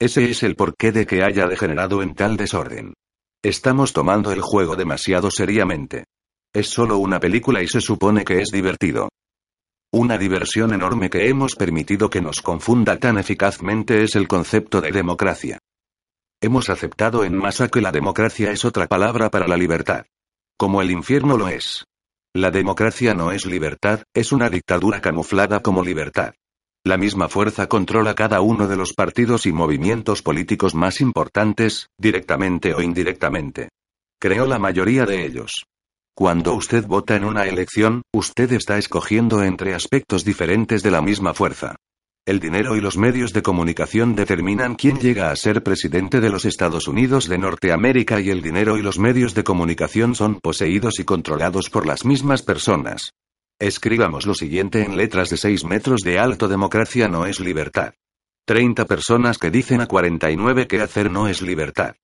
Ese 0.00 0.30
es 0.30 0.44
el 0.44 0.54
porqué 0.54 0.92
de 0.92 1.06
que 1.06 1.24
haya 1.24 1.48
degenerado 1.48 2.02
en 2.02 2.14
tal 2.14 2.36
desorden. 2.36 2.94
Estamos 3.42 3.92
tomando 3.92 4.30
el 4.30 4.40
juego 4.42 4.76
demasiado 4.76 5.30
seriamente. 5.30 6.04
Es 6.54 6.68
solo 6.68 6.98
una 6.98 7.18
película 7.18 7.62
y 7.62 7.68
se 7.68 7.80
supone 7.80 8.24
que 8.24 8.40
es 8.40 8.50
divertido. 8.50 9.08
Una 9.92 10.16
diversión 10.16 10.72
enorme 10.72 11.10
que 11.10 11.28
hemos 11.28 11.56
permitido 11.56 12.10
que 12.10 12.20
nos 12.20 12.42
confunda 12.42 12.98
tan 12.98 13.18
eficazmente 13.18 14.04
es 14.04 14.14
el 14.14 14.28
concepto 14.28 14.80
de 14.80 14.92
democracia. 14.92 15.58
Hemos 16.40 16.70
aceptado 16.70 17.24
en 17.24 17.36
masa 17.36 17.68
que 17.68 17.80
la 17.80 17.90
democracia 17.90 18.52
es 18.52 18.64
otra 18.64 18.86
palabra 18.86 19.30
para 19.30 19.48
la 19.48 19.56
libertad. 19.56 20.06
Como 20.56 20.80
el 20.80 20.92
infierno 20.92 21.36
lo 21.36 21.48
es. 21.48 21.86
La 22.34 22.52
democracia 22.52 23.14
no 23.14 23.32
es 23.32 23.46
libertad, 23.46 24.04
es 24.14 24.30
una 24.30 24.48
dictadura 24.48 25.00
camuflada 25.00 25.60
como 25.60 25.82
libertad. 25.82 26.34
La 26.88 26.96
misma 26.96 27.28
fuerza 27.28 27.66
controla 27.66 28.14
cada 28.14 28.40
uno 28.40 28.66
de 28.66 28.74
los 28.74 28.94
partidos 28.94 29.44
y 29.44 29.52
movimientos 29.52 30.22
políticos 30.22 30.74
más 30.74 31.02
importantes, 31.02 31.90
directamente 31.98 32.72
o 32.72 32.80
indirectamente. 32.80 33.68
Creó 34.18 34.46
la 34.46 34.58
mayoría 34.58 35.04
de 35.04 35.26
ellos. 35.26 35.66
Cuando 36.16 36.54
usted 36.54 36.86
vota 36.86 37.14
en 37.14 37.26
una 37.26 37.44
elección, 37.44 38.00
usted 38.10 38.50
está 38.54 38.78
escogiendo 38.78 39.42
entre 39.42 39.74
aspectos 39.74 40.24
diferentes 40.24 40.82
de 40.82 40.90
la 40.90 41.02
misma 41.02 41.34
fuerza. 41.34 41.76
El 42.24 42.40
dinero 42.40 42.74
y 42.74 42.80
los 42.80 42.96
medios 42.96 43.34
de 43.34 43.42
comunicación 43.42 44.16
determinan 44.16 44.74
quién 44.74 44.98
llega 44.98 45.30
a 45.30 45.36
ser 45.36 45.62
presidente 45.62 46.20
de 46.20 46.30
los 46.30 46.46
Estados 46.46 46.88
Unidos 46.88 47.28
de 47.28 47.36
Norteamérica 47.36 48.18
y 48.18 48.30
el 48.30 48.40
dinero 48.40 48.78
y 48.78 48.82
los 48.82 48.98
medios 48.98 49.34
de 49.34 49.44
comunicación 49.44 50.14
son 50.14 50.40
poseídos 50.40 51.00
y 51.00 51.04
controlados 51.04 51.68
por 51.68 51.86
las 51.86 52.06
mismas 52.06 52.40
personas. 52.40 53.10
Escribamos 53.60 54.24
lo 54.24 54.34
siguiente 54.34 54.84
en 54.84 54.96
letras 54.96 55.30
de 55.30 55.36
6 55.36 55.64
metros 55.64 56.02
de 56.02 56.20
alto. 56.20 56.46
Democracia 56.46 57.08
no 57.08 57.26
es 57.26 57.40
libertad. 57.40 57.94
30 58.46 58.84
personas 58.84 59.36
que 59.36 59.50
dicen 59.50 59.80
a 59.80 59.86
49 59.86 60.68
que 60.68 60.80
hacer 60.80 61.10
no 61.10 61.26
es 61.26 61.42
libertad. 61.42 61.96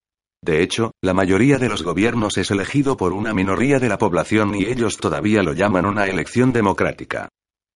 De 0.42 0.62
hecho, 0.62 0.90
la 1.00 1.14
mayoría 1.14 1.58
de 1.58 1.68
los 1.68 1.84
gobiernos 1.84 2.38
es 2.38 2.50
elegido 2.50 2.96
por 2.96 3.12
una 3.12 3.32
minoría 3.32 3.78
de 3.78 3.88
la 3.88 3.98
población 3.98 4.56
y 4.56 4.64
ellos 4.64 4.96
todavía 4.96 5.44
lo 5.44 5.52
llaman 5.52 5.86
una 5.86 6.06
elección 6.06 6.52
democrática. 6.52 7.28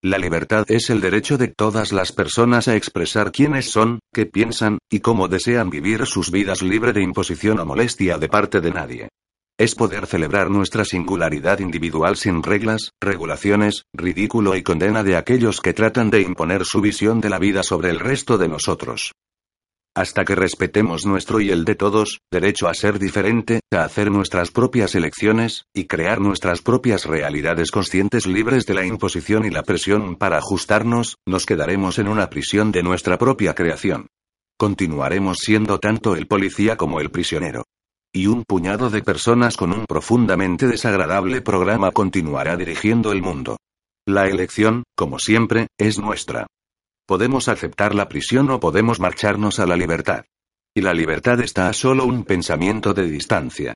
La 0.02 0.18
libertad 0.18 0.64
es 0.68 0.90
el 0.90 1.00
derecho 1.00 1.38
de 1.38 1.48
todas 1.48 1.92
las 1.92 2.10
personas 2.10 2.66
a 2.66 2.74
expresar 2.74 3.30
quiénes 3.30 3.70
son, 3.70 4.00
qué 4.12 4.26
piensan, 4.26 4.78
y 4.90 5.00
cómo 5.00 5.28
desean 5.28 5.70
vivir 5.70 6.04
sus 6.04 6.32
vidas 6.32 6.62
libre 6.62 6.92
de 6.92 7.02
imposición 7.02 7.60
o 7.60 7.64
molestia 7.64 8.18
de 8.18 8.28
parte 8.28 8.60
de 8.60 8.70
nadie. 8.72 9.08
Es 9.58 9.74
poder 9.74 10.06
celebrar 10.06 10.50
nuestra 10.50 10.84
singularidad 10.84 11.58
individual 11.58 12.16
sin 12.16 12.44
reglas, 12.44 12.92
regulaciones, 13.00 13.86
ridículo 13.92 14.54
y 14.54 14.62
condena 14.62 15.02
de 15.02 15.16
aquellos 15.16 15.60
que 15.60 15.74
tratan 15.74 16.10
de 16.10 16.20
imponer 16.20 16.64
su 16.64 16.80
visión 16.80 17.20
de 17.20 17.28
la 17.28 17.40
vida 17.40 17.64
sobre 17.64 17.90
el 17.90 17.98
resto 17.98 18.38
de 18.38 18.46
nosotros. 18.46 19.14
Hasta 19.96 20.24
que 20.24 20.36
respetemos 20.36 21.06
nuestro 21.06 21.40
y 21.40 21.50
el 21.50 21.64
de 21.64 21.74
todos, 21.74 22.20
derecho 22.30 22.68
a 22.68 22.74
ser 22.74 23.00
diferente, 23.00 23.58
a 23.72 23.82
hacer 23.82 24.12
nuestras 24.12 24.52
propias 24.52 24.94
elecciones, 24.94 25.64
y 25.74 25.86
crear 25.88 26.20
nuestras 26.20 26.62
propias 26.62 27.04
realidades 27.04 27.72
conscientes 27.72 28.28
libres 28.28 28.64
de 28.64 28.74
la 28.74 28.86
imposición 28.86 29.44
y 29.44 29.50
la 29.50 29.64
presión 29.64 30.14
para 30.14 30.38
ajustarnos, 30.38 31.16
nos 31.26 31.46
quedaremos 31.46 31.98
en 31.98 32.06
una 32.06 32.30
prisión 32.30 32.70
de 32.70 32.84
nuestra 32.84 33.18
propia 33.18 33.56
creación. 33.56 34.06
Continuaremos 34.56 35.38
siendo 35.38 35.80
tanto 35.80 36.14
el 36.14 36.28
policía 36.28 36.76
como 36.76 37.00
el 37.00 37.10
prisionero. 37.10 37.64
Y 38.12 38.26
un 38.26 38.44
puñado 38.44 38.88
de 38.90 39.02
personas 39.02 39.56
con 39.56 39.72
un 39.72 39.84
profundamente 39.86 40.66
desagradable 40.66 41.42
programa 41.42 41.90
continuará 41.90 42.56
dirigiendo 42.56 43.12
el 43.12 43.22
mundo. 43.22 43.58
La 44.06 44.26
elección, 44.26 44.84
como 44.96 45.18
siempre, 45.18 45.68
es 45.78 45.98
nuestra. 45.98 46.46
Podemos 47.06 47.48
aceptar 47.48 47.94
la 47.94 48.08
prisión 48.08 48.50
o 48.50 48.60
podemos 48.60 49.00
marcharnos 49.00 49.58
a 49.60 49.66
la 49.66 49.76
libertad. 49.76 50.24
Y 50.74 50.80
la 50.80 50.94
libertad 50.94 51.40
está 51.40 51.68
a 51.68 51.72
solo 51.72 52.06
un 52.06 52.24
pensamiento 52.24 52.94
de 52.94 53.04
distancia. 53.10 53.74